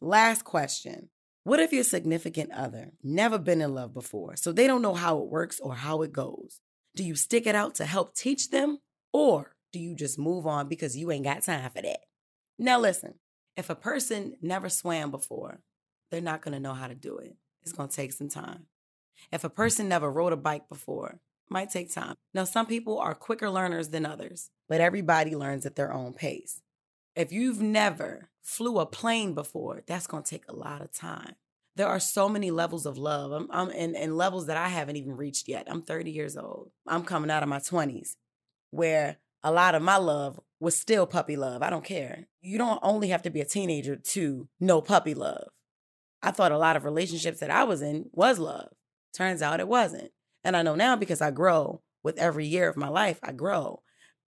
Last 0.00 0.44
question 0.44 1.10
What 1.44 1.60
if 1.60 1.72
your 1.72 1.84
significant 1.84 2.52
other 2.52 2.92
never 3.02 3.38
been 3.38 3.60
in 3.60 3.74
love 3.74 3.94
before, 3.94 4.36
so 4.36 4.52
they 4.52 4.66
don't 4.66 4.82
know 4.82 4.94
how 4.94 5.18
it 5.18 5.28
works 5.28 5.60
or 5.60 5.74
how 5.74 6.02
it 6.02 6.12
goes? 6.12 6.60
Do 6.96 7.04
you 7.04 7.14
stick 7.14 7.46
it 7.46 7.54
out 7.54 7.74
to 7.76 7.86
help 7.86 8.14
teach 8.14 8.50
them, 8.50 8.78
or 9.12 9.56
do 9.72 9.78
you 9.78 9.94
just 9.94 10.18
move 10.18 10.46
on 10.46 10.68
because 10.68 10.96
you 10.96 11.10
ain't 11.10 11.24
got 11.24 11.42
time 11.42 11.70
for 11.70 11.82
that? 11.82 12.00
Now, 12.58 12.78
listen 12.78 13.14
if 13.56 13.70
a 13.70 13.74
person 13.74 14.36
never 14.42 14.68
swam 14.68 15.10
before, 15.10 15.60
they're 16.10 16.20
not 16.20 16.42
gonna 16.42 16.60
know 16.60 16.74
how 16.74 16.88
to 16.88 16.94
do 16.94 17.18
it. 17.18 17.36
It's 17.62 17.72
gonna 17.72 17.88
take 17.88 18.12
some 18.12 18.28
time. 18.28 18.66
If 19.32 19.44
a 19.44 19.48
person 19.48 19.88
never 19.88 20.10
rode 20.10 20.32
a 20.32 20.36
bike 20.36 20.68
before, 20.68 21.20
might 21.48 21.70
take 21.70 21.92
time. 21.92 22.14
Now, 22.32 22.44
some 22.44 22.66
people 22.66 22.98
are 22.98 23.14
quicker 23.14 23.50
learners 23.50 23.90
than 23.90 24.06
others, 24.06 24.50
but 24.68 24.80
everybody 24.80 25.36
learns 25.36 25.66
at 25.66 25.76
their 25.76 25.92
own 25.92 26.12
pace. 26.12 26.60
If 27.14 27.32
you've 27.32 27.60
never 27.60 28.30
flew 28.42 28.78
a 28.78 28.86
plane 28.86 29.34
before, 29.34 29.82
that's 29.86 30.06
going 30.06 30.22
to 30.22 30.30
take 30.30 30.44
a 30.48 30.56
lot 30.56 30.82
of 30.82 30.92
time. 30.92 31.36
There 31.76 31.88
are 31.88 32.00
so 32.00 32.28
many 32.28 32.50
levels 32.50 32.86
of 32.86 32.96
love, 32.96 33.32
I'm, 33.32 33.48
I'm 33.50 33.70
and, 33.70 33.96
and 33.96 34.16
levels 34.16 34.46
that 34.46 34.56
I 34.56 34.68
haven't 34.68 34.96
even 34.96 35.16
reached 35.16 35.48
yet. 35.48 35.66
I'm 35.68 35.82
30 35.82 36.10
years 36.10 36.36
old. 36.36 36.70
I'm 36.86 37.04
coming 37.04 37.30
out 37.30 37.42
of 37.42 37.48
my 37.48 37.58
20s, 37.58 38.14
where 38.70 39.16
a 39.42 39.50
lot 39.50 39.74
of 39.74 39.82
my 39.82 39.96
love 39.96 40.40
was 40.60 40.76
still 40.76 41.06
puppy 41.06 41.36
love. 41.36 41.62
I 41.62 41.70
don't 41.70 41.84
care. 41.84 42.26
You 42.40 42.58
don't 42.58 42.80
only 42.82 43.08
have 43.08 43.22
to 43.22 43.30
be 43.30 43.40
a 43.40 43.44
teenager 43.44 43.96
to 43.96 44.48
know 44.60 44.80
puppy 44.80 45.14
love. 45.14 45.48
I 46.22 46.30
thought 46.30 46.52
a 46.52 46.58
lot 46.58 46.76
of 46.76 46.84
relationships 46.84 47.40
that 47.40 47.50
I 47.50 47.64
was 47.64 47.82
in 47.82 48.06
was 48.12 48.38
love. 48.38 48.68
Turns 49.12 49.42
out 49.42 49.60
it 49.60 49.68
wasn't. 49.68 50.10
And 50.44 50.56
I 50.56 50.62
know 50.62 50.74
now 50.74 50.94
because 50.96 51.20
I 51.20 51.30
grow 51.30 51.80
with 52.02 52.18
every 52.18 52.46
year 52.46 52.68
of 52.68 52.76
my 52.76 52.88
life, 52.88 53.18
I 53.22 53.32
grow. 53.32 53.82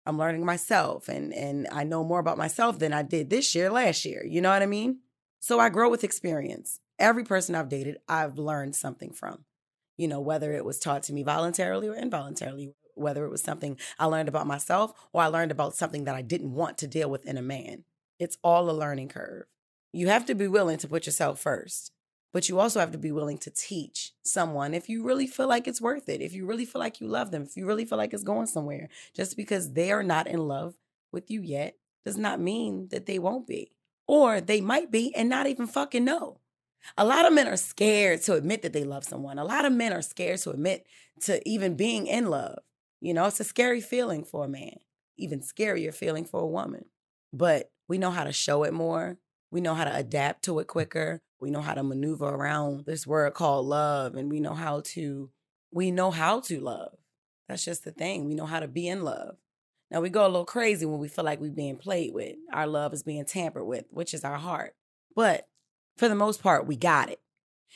I'm 0.06 0.18
learning 0.18 0.44
myself 0.44 1.08
and 1.08 1.34
and 1.34 1.66
I 1.70 1.84
know 1.84 2.04
more 2.04 2.20
about 2.20 2.38
myself 2.38 2.78
than 2.78 2.92
I 2.92 3.02
did 3.02 3.28
this 3.28 3.54
year, 3.54 3.70
last 3.70 4.04
year. 4.04 4.24
You 4.24 4.40
know 4.40 4.50
what 4.50 4.62
I 4.62 4.66
mean? 4.66 5.00
So 5.40 5.60
I 5.60 5.68
grow 5.68 5.90
with 5.90 6.04
experience. 6.04 6.80
Every 6.98 7.24
person 7.24 7.54
I've 7.54 7.68
dated, 7.68 7.98
I've 8.08 8.38
learned 8.38 8.74
something 8.74 9.12
from. 9.12 9.44
You 9.98 10.08
know, 10.08 10.20
whether 10.20 10.52
it 10.52 10.64
was 10.64 10.78
taught 10.78 11.02
to 11.04 11.12
me 11.12 11.22
voluntarily 11.22 11.88
or 11.88 11.94
involuntarily, 11.94 12.74
whether 12.94 13.24
it 13.24 13.30
was 13.30 13.42
something 13.42 13.78
I 13.98 14.06
learned 14.06 14.28
about 14.28 14.46
myself 14.46 14.92
or 15.12 15.22
I 15.22 15.26
learned 15.26 15.50
about 15.50 15.74
something 15.74 16.04
that 16.04 16.14
I 16.14 16.22
didn't 16.22 16.54
want 16.54 16.78
to 16.78 16.86
deal 16.86 17.10
with 17.10 17.26
in 17.26 17.36
a 17.36 17.42
man. 17.42 17.84
It's 18.18 18.38
all 18.42 18.70
a 18.70 18.72
learning 18.72 19.08
curve. 19.08 19.44
You 19.92 20.08
have 20.08 20.26
to 20.26 20.34
be 20.34 20.48
willing 20.48 20.78
to 20.78 20.88
put 20.88 21.06
yourself 21.06 21.40
first, 21.40 21.92
but 22.36 22.50
you 22.50 22.60
also 22.60 22.80
have 22.80 22.92
to 22.92 22.98
be 22.98 23.12
willing 23.12 23.38
to 23.38 23.48
teach 23.48 24.12
someone 24.22 24.74
if 24.74 24.90
you 24.90 25.02
really 25.02 25.26
feel 25.26 25.48
like 25.48 25.66
it's 25.66 25.80
worth 25.80 26.06
it, 26.06 26.20
if 26.20 26.34
you 26.34 26.44
really 26.44 26.66
feel 26.66 26.80
like 26.80 27.00
you 27.00 27.08
love 27.08 27.30
them, 27.30 27.44
if 27.44 27.56
you 27.56 27.64
really 27.64 27.86
feel 27.86 27.96
like 27.96 28.12
it's 28.12 28.22
going 28.22 28.46
somewhere. 28.46 28.90
Just 29.14 29.38
because 29.38 29.72
they 29.72 29.90
are 29.90 30.02
not 30.02 30.26
in 30.26 30.46
love 30.46 30.74
with 31.10 31.30
you 31.30 31.40
yet 31.40 31.78
does 32.04 32.18
not 32.18 32.38
mean 32.38 32.88
that 32.90 33.06
they 33.06 33.18
won't 33.18 33.46
be. 33.46 33.72
Or 34.06 34.42
they 34.42 34.60
might 34.60 34.90
be 34.90 35.14
and 35.14 35.30
not 35.30 35.46
even 35.46 35.66
fucking 35.66 36.04
know. 36.04 36.40
A 36.98 37.06
lot 37.06 37.24
of 37.24 37.32
men 37.32 37.48
are 37.48 37.56
scared 37.56 38.20
to 38.24 38.34
admit 38.34 38.60
that 38.60 38.74
they 38.74 38.84
love 38.84 39.04
someone. 39.04 39.38
A 39.38 39.42
lot 39.42 39.64
of 39.64 39.72
men 39.72 39.94
are 39.94 40.02
scared 40.02 40.40
to 40.40 40.50
admit 40.50 40.84
to 41.22 41.40
even 41.48 41.74
being 41.74 42.06
in 42.06 42.26
love. 42.26 42.58
You 43.00 43.14
know, 43.14 43.24
it's 43.24 43.40
a 43.40 43.44
scary 43.44 43.80
feeling 43.80 44.24
for 44.24 44.44
a 44.44 44.48
man, 44.48 44.76
even 45.16 45.40
scarier 45.40 45.94
feeling 45.94 46.26
for 46.26 46.40
a 46.40 46.46
woman. 46.46 46.84
But 47.32 47.70
we 47.88 47.96
know 47.96 48.10
how 48.10 48.24
to 48.24 48.32
show 48.34 48.64
it 48.64 48.74
more. 48.74 49.16
We 49.50 49.60
know 49.60 49.74
how 49.74 49.84
to 49.84 49.94
adapt 49.94 50.44
to 50.44 50.58
it 50.58 50.66
quicker. 50.66 51.20
We 51.40 51.50
know 51.50 51.60
how 51.60 51.74
to 51.74 51.82
maneuver 51.82 52.26
around 52.26 52.86
this 52.86 53.06
word 53.06 53.34
called 53.34 53.66
love 53.66 54.14
and 54.14 54.30
we 54.30 54.40
know 54.40 54.54
how 54.54 54.82
to 54.86 55.30
we 55.72 55.90
know 55.90 56.10
how 56.10 56.40
to 56.40 56.60
love. 56.60 56.92
That's 57.48 57.64
just 57.64 57.84
the 57.84 57.92
thing. 57.92 58.24
We 58.24 58.34
know 58.34 58.46
how 58.46 58.60
to 58.60 58.68
be 58.68 58.88
in 58.88 59.02
love. 59.04 59.36
Now 59.90 60.00
we 60.00 60.08
go 60.08 60.24
a 60.24 60.28
little 60.28 60.44
crazy 60.44 60.86
when 60.86 60.98
we 60.98 61.08
feel 61.08 61.24
like 61.24 61.40
we're 61.40 61.50
being 61.50 61.76
played 61.76 62.12
with. 62.12 62.36
Our 62.52 62.66
love 62.66 62.92
is 62.92 63.02
being 63.02 63.24
tampered 63.24 63.66
with, 63.66 63.84
which 63.90 64.14
is 64.14 64.24
our 64.24 64.38
heart. 64.38 64.74
But 65.14 65.46
for 65.96 66.08
the 66.08 66.14
most 66.14 66.42
part, 66.42 66.66
we 66.66 66.76
got 66.76 67.10
it. 67.10 67.20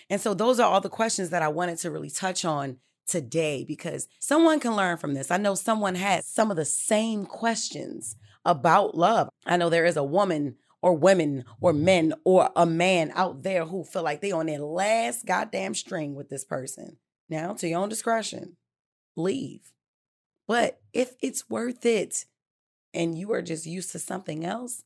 And 0.08 0.20
so 0.20 0.34
those 0.34 0.58
are 0.58 0.70
all 0.70 0.80
the 0.80 0.88
questions 0.88 1.30
that 1.30 1.42
I 1.42 1.48
wanted 1.48 1.78
to 1.78 1.90
really 1.90 2.10
touch 2.10 2.44
on 2.44 2.78
today 3.06 3.64
because 3.64 4.08
someone 4.18 4.60
can 4.60 4.76
learn 4.76 4.96
from 4.96 5.14
this. 5.14 5.30
I 5.30 5.36
know 5.36 5.54
someone 5.54 5.96
has 5.96 6.26
some 6.26 6.50
of 6.50 6.56
the 6.56 6.64
same 6.64 7.26
questions 7.26 8.16
about 8.44 8.96
love. 8.96 9.28
I 9.46 9.56
know 9.56 9.68
there 9.68 9.84
is 9.84 9.96
a 9.96 10.04
woman 10.04 10.56
or 10.82 10.96
women 10.96 11.44
or 11.60 11.72
men 11.72 12.14
or 12.24 12.50
a 12.56 12.66
man 12.66 13.12
out 13.14 13.42
there 13.42 13.64
who 13.64 13.84
feel 13.84 14.02
like 14.02 14.20
they 14.20 14.32
on 14.32 14.46
their 14.46 14.58
last 14.58 15.26
goddamn 15.26 15.74
string 15.74 16.14
with 16.14 16.28
this 16.28 16.44
person. 16.44 16.96
Now, 17.28 17.54
to 17.54 17.68
your 17.68 17.80
own 17.80 17.88
discretion, 17.88 18.56
leave. 19.16 19.72
But 20.48 20.80
if 20.92 21.14
it's 21.22 21.48
worth 21.48 21.86
it 21.86 22.24
and 22.92 23.16
you 23.16 23.32
are 23.32 23.42
just 23.42 23.66
used 23.66 23.92
to 23.92 23.98
something 23.98 24.44
else, 24.44 24.82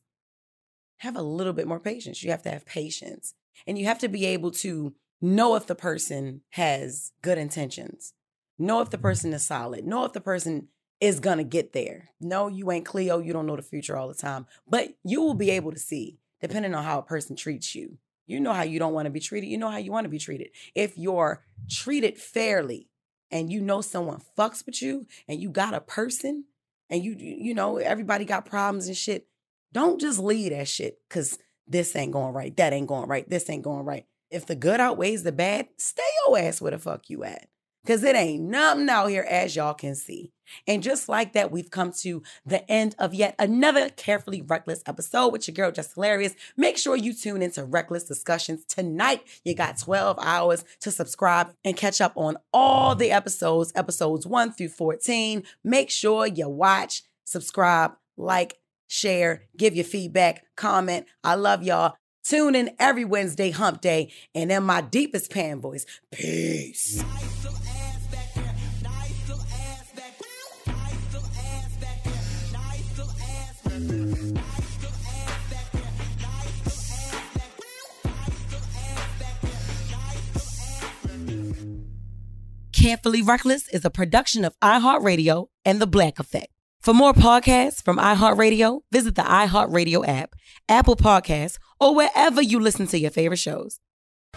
have 0.97 1.15
a 1.15 1.21
little 1.21 1.53
bit 1.53 1.67
more 1.67 1.79
patience. 1.79 2.23
You 2.23 2.31
have 2.31 2.43
to 2.43 2.51
have 2.51 2.65
patience. 2.65 3.33
And 3.65 3.77
you 3.77 3.85
have 3.85 3.99
to 3.99 4.07
be 4.07 4.25
able 4.25 4.51
to 4.51 4.93
know 5.21 5.55
if 5.55 5.65
the 5.65 5.75
person 5.75 6.41
has 6.51 7.11
good 7.21 7.37
intentions, 7.37 8.13
know 8.59 8.81
if 8.81 8.89
the 8.89 8.97
person 8.97 9.33
is 9.33 9.45
solid, 9.45 9.85
know 9.85 10.03
if 10.05 10.13
the 10.13 10.21
person 10.21 10.67
is 10.99 11.19
going 11.19 11.37
to 11.37 11.43
get 11.43 11.73
there. 11.73 12.09
No, 12.19 12.47
you 12.47 12.71
ain't 12.71 12.85
Cleo. 12.85 13.19
You 13.19 13.33
don't 13.33 13.45
know 13.45 13.55
the 13.55 13.61
future 13.61 13.97
all 13.97 14.07
the 14.07 14.13
time, 14.13 14.45
but 14.67 14.95
you 15.03 15.21
will 15.21 15.33
be 15.33 15.51
able 15.51 15.71
to 15.71 15.79
see, 15.79 16.17
depending 16.41 16.73
on 16.73 16.83
how 16.83 16.99
a 16.99 17.03
person 17.03 17.35
treats 17.35 17.75
you. 17.75 17.97
You 18.27 18.39
know 18.39 18.53
how 18.53 18.63
you 18.63 18.79
don't 18.79 18.93
want 18.93 19.05
to 19.05 19.11
be 19.11 19.19
treated. 19.19 19.47
You 19.47 19.57
know 19.57 19.69
how 19.69 19.77
you 19.77 19.91
want 19.91 20.05
to 20.05 20.09
be 20.09 20.17
treated. 20.17 20.49
If 20.73 20.97
you're 20.97 21.43
treated 21.69 22.17
fairly 22.17 22.87
and 23.29 23.51
you 23.51 23.61
know 23.61 23.81
someone 23.81 24.21
fucks 24.37 24.65
with 24.65 24.81
you 24.81 25.05
and 25.27 25.39
you 25.39 25.49
got 25.49 25.75
a 25.75 25.81
person 25.81 26.45
and 26.89 27.03
you, 27.03 27.15
you 27.17 27.53
know, 27.53 27.77
everybody 27.77 28.25
got 28.25 28.45
problems 28.45 28.87
and 28.87 28.97
shit, 28.97 29.27
don't 29.73 30.01
just 30.01 30.19
leave 30.19 30.51
that 30.51 30.67
shit 30.67 30.99
because 31.07 31.37
this 31.67 31.95
ain't 31.95 32.13
going 32.13 32.33
right. 32.33 32.55
That 32.57 32.73
ain't 32.73 32.87
going 32.87 33.07
right. 33.07 33.29
This 33.29 33.49
ain't 33.49 33.63
going 33.63 33.85
right. 33.85 34.05
If 34.31 34.45
the 34.45 34.55
good 34.55 34.79
outweighs 34.79 35.23
the 35.23 35.31
bad, 35.31 35.67
stay 35.77 36.03
your 36.25 36.39
ass 36.39 36.61
where 36.61 36.71
the 36.71 36.79
fuck 36.79 37.09
you 37.09 37.23
at. 37.23 37.47
Cause 37.85 38.03
it 38.03 38.15
ain't 38.15 38.43
nothing 38.43 38.89
out 38.89 39.07
here 39.07 39.25
as 39.29 39.55
y'all 39.55 39.73
can 39.73 39.95
see. 39.95 40.31
And 40.67 40.83
just 40.83 41.09
like 41.09 41.33
that, 41.33 41.51
we've 41.51 41.69
come 41.69 41.91
to 42.01 42.23
the 42.45 42.69
end 42.69 42.95
of 42.99 43.13
yet 43.13 43.35
another 43.39 43.89
carefully 43.89 44.41
reckless 44.41 44.83
episode 44.85 45.29
with 45.29 45.47
your 45.47 45.53
girl 45.53 45.71
Just 45.71 45.95
Hilarious. 45.95 46.35
Make 46.57 46.77
sure 46.77 46.95
you 46.95 47.13
tune 47.13 47.41
into 47.41 47.63
Reckless 47.63 48.03
Discussions 48.03 48.65
tonight. 48.65 49.23
You 49.43 49.55
got 49.55 49.77
12 49.77 50.17
hours 50.19 50.63
to 50.81 50.91
subscribe 50.91 51.53
and 51.63 51.77
catch 51.77 52.01
up 52.01 52.13
on 52.15 52.37
all 52.53 52.95
the 52.95 53.11
episodes, 53.11 53.71
episodes 53.75 54.25
1 54.27 54.53
through 54.53 54.69
14. 54.69 55.43
Make 55.63 55.89
sure 55.89 56.27
you 56.27 56.49
watch, 56.49 57.03
subscribe, 57.25 57.93
like, 58.17 58.59
share, 58.87 59.43
give 59.57 59.75
your 59.75 59.85
feedback, 59.85 60.45
comment. 60.55 61.05
I 61.23 61.35
love 61.35 61.63
y'all. 61.63 61.95
Tune 62.23 62.55
in 62.55 62.71
every 62.79 63.05
Wednesday, 63.05 63.51
hump 63.51 63.81
day, 63.81 64.11
and 64.33 64.51
in 64.51 64.63
my 64.63 64.81
deepest 64.81 65.31
pan 65.31 65.61
voice, 65.61 65.85
peace. 66.11 67.03
Carefully 82.85 83.23
Reckless 83.23 83.67
is 83.69 83.83
a 83.83 83.89
production 83.89 84.45
of 84.45 84.53
iHeartRadio 84.59 85.47
and 85.65 85.81
The 85.81 85.87
Black 85.87 86.19
Effect. 86.19 86.49
For 86.81 86.93
more 86.93 87.13
podcasts 87.13 87.83
from 87.83 87.97
iHeartRadio, 87.97 88.81
visit 88.91 89.15
the 89.15 89.23
iHeartRadio 89.23 90.07
app, 90.07 90.35
Apple 90.69 90.95
Podcasts, 90.95 91.57
or 91.79 91.95
wherever 91.95 92.43
you 92.43 92.59
listen 92.59 92.85
to 92.85 92.99
your 92.99 93.09
favorite 93.09 93.39
shows. 93.39 93.79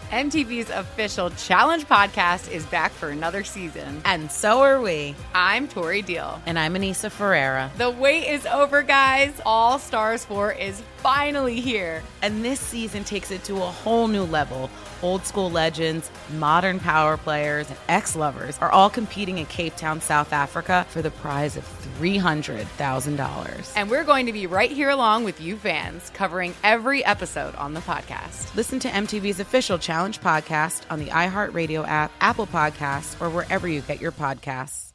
MTV's 0.09 0.71
official 0.71 1.29
Challenge 1.29 1.85
podcast 1.85 2.51
is 2.51 2.65
back 2.65 2.91
for 2.91 3.09
another 3.09 3.43
season. 3.43 4.01
And 4.05 4.31
so 4.31 4.61
are 4.61 4.81
we. 4.81 5.13
I'm 5.35 5.67
Tori 5.67 6.01
Deal. 6.01 6.41
And 6.47 6.57
I'm 6.57 6.73
Aneesa 6.73 7.11
Ferreira. 7.11 7.69
The 7.77 7.91
wait 7.91 8.27
is 8.29 8.47
over, 8.47 8.81
guys. 8.81 9.39
All 9.45 9.77
Stars 9.77 10.25
4 10.25 10.53
is 10.53 10.81
finally 10.97 11.59
here. 11.59 12.01
And 12.23 12.43
this 12.43 12.59
season 12.59 13.03
takes 13.03 13.29
it 13.29 13.43
to 13.43 13.57
a 13.57 13.59
whole 13.59 14.07
new 14.07 14.23
level. 14.23 14.71
Old 15.01 15.25
school 15.25 15.49
legends, 15.49 16.11
modern 16.33 16.79
power 16.79 17.17
players, 17.17 17.69
and 17.69 17.79
ex 17.87 18.15
lovers 18.15 18.57
are 18.59 18.71
all 18.71 18.89
competing 18.89 19.37
in 19.37 19.45
Cape 19.45 19.75
Town, 19.75 20.01
South 20.01 20.33
Africa 20.33 20.85
for 20.89 21.01
the 21.01 21.11
prize 21.11 21.55
of 21.55 21.63
$300,000. 21.99 23.73
And 23.75 23.89
we're 23.89 24.03
going 24.03 24.25
to 24.25 24.33
be 24.33 24.47
right 24.47 24.71
here 24.71 24.89
along 24.89 25.23
with 25.23 25.39
you 25.41 25.55
fans, 25.55 26.09
covering 26.11 26.53
every 26.63 27.03
episode 27.05 27.55
on 27.55 27.73
the 27.73 27.81
podcast. 27.81 28.55
Listen 28.55 28.79
to 28.79 28.89
MTV's 28.89 29.39
official 29.39 29.77
Challenge 29.77 30.19
podcast 30.19 30.81
on 30.89 30.99
the 30.99 31.07
iHeartRadio 31.07 31.87
app, 31.87 32.11
Apple 32.21 32.47
Podcasts, 32.47 33.19
or 33.21 33.29
wherever 33.29 33.67
you 33.67 33.81
get 33.81 34.01
your 34.01 34.11
podcasts. 34.11 34.93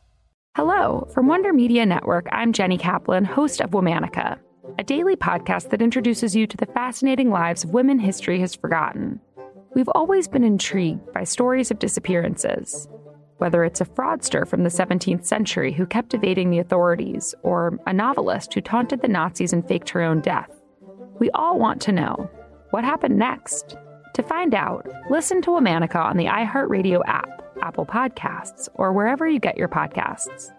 Hello. 0.57 1.09
From 1.13 1.27
Wonder 1.27 1.53
Media 1.53 1.85
Network, 1.85 2.29
I'm 2.31 2.53
Jenny 2.53 2.79
Kaplan, 2.79 3.25
host 3.25 3.61
of 3.61 3.71
Womanica, 3.71 4.39
a 4.79 4.85
daily 4.85 5.17
podcast 5.17 5.71
that 5.71 5.83
introduces 5.83 6.37
you 6.37 6.47
to 6.47 6.57
the 6.57 6.67
fascinating 6.67 7.31
lives 7.31 7.65
of 7.65 7.71
women 7.71 7.99
history 7.99 8.39
has 8.39 8.55
forgotten. 8.55 9.21
We've 9.75 9.89
always 9.89 10.29
been 10.29 10.45
intrigued 10.45 11.13
by 11.13 11.25
stories 11.25 11.73
of 11.73 11.81
disappearances, 11.81 12.89
whether 13.39 13.65
it's 13.65 13.81
a 13.81 13.85
fraudster 13.85 14.47
from 14.47 14.63
the 14.63 14.71
17th 14.71 15.25
century 15.25 15.73
who 15.73 15.85
kept 15.85 16.15
evading 16.15 16.51
the 16.51 16.61
authorities, 16.61 17.35
or 17.43 17.81
a 17.87 17.93
novelist 17.93 18.55
who 18.55 18.61
taunted 18.61 19.03
the 19.03 19.09
Nazis 19.09 19.53
and 19.53 19.67
faked 19.67 19.91
her 19.91 20.01
own 20.01 20.21
death. 20.21 20.51
We 21.19 21.31
all 21.31 21.59
want 21.59 21.81
to 21.83 21.93
know 21.93 22.31
what 22.71 22.85
happened 22.85 23.19
next. 23.19 23.77
To 24.15 24.23
find 24.23 24.55
out, 24.55 24.89
listen 25.11 25.43
to 25.43 25.51
Womanica 25.51 25.97
on 25.97 26.17
the 26.17 26.27
iHeartRadio 26.27 27.01
app, 27.07 27.43
Apple 27.61 27.85
Podcasts, 27.85 28.69
or 28.75 28.93
wherever 28.93 29.27
you 29.29 29.41
get 29.41 29.59
your 29.59 29.69
podcasts. 29.69 30.53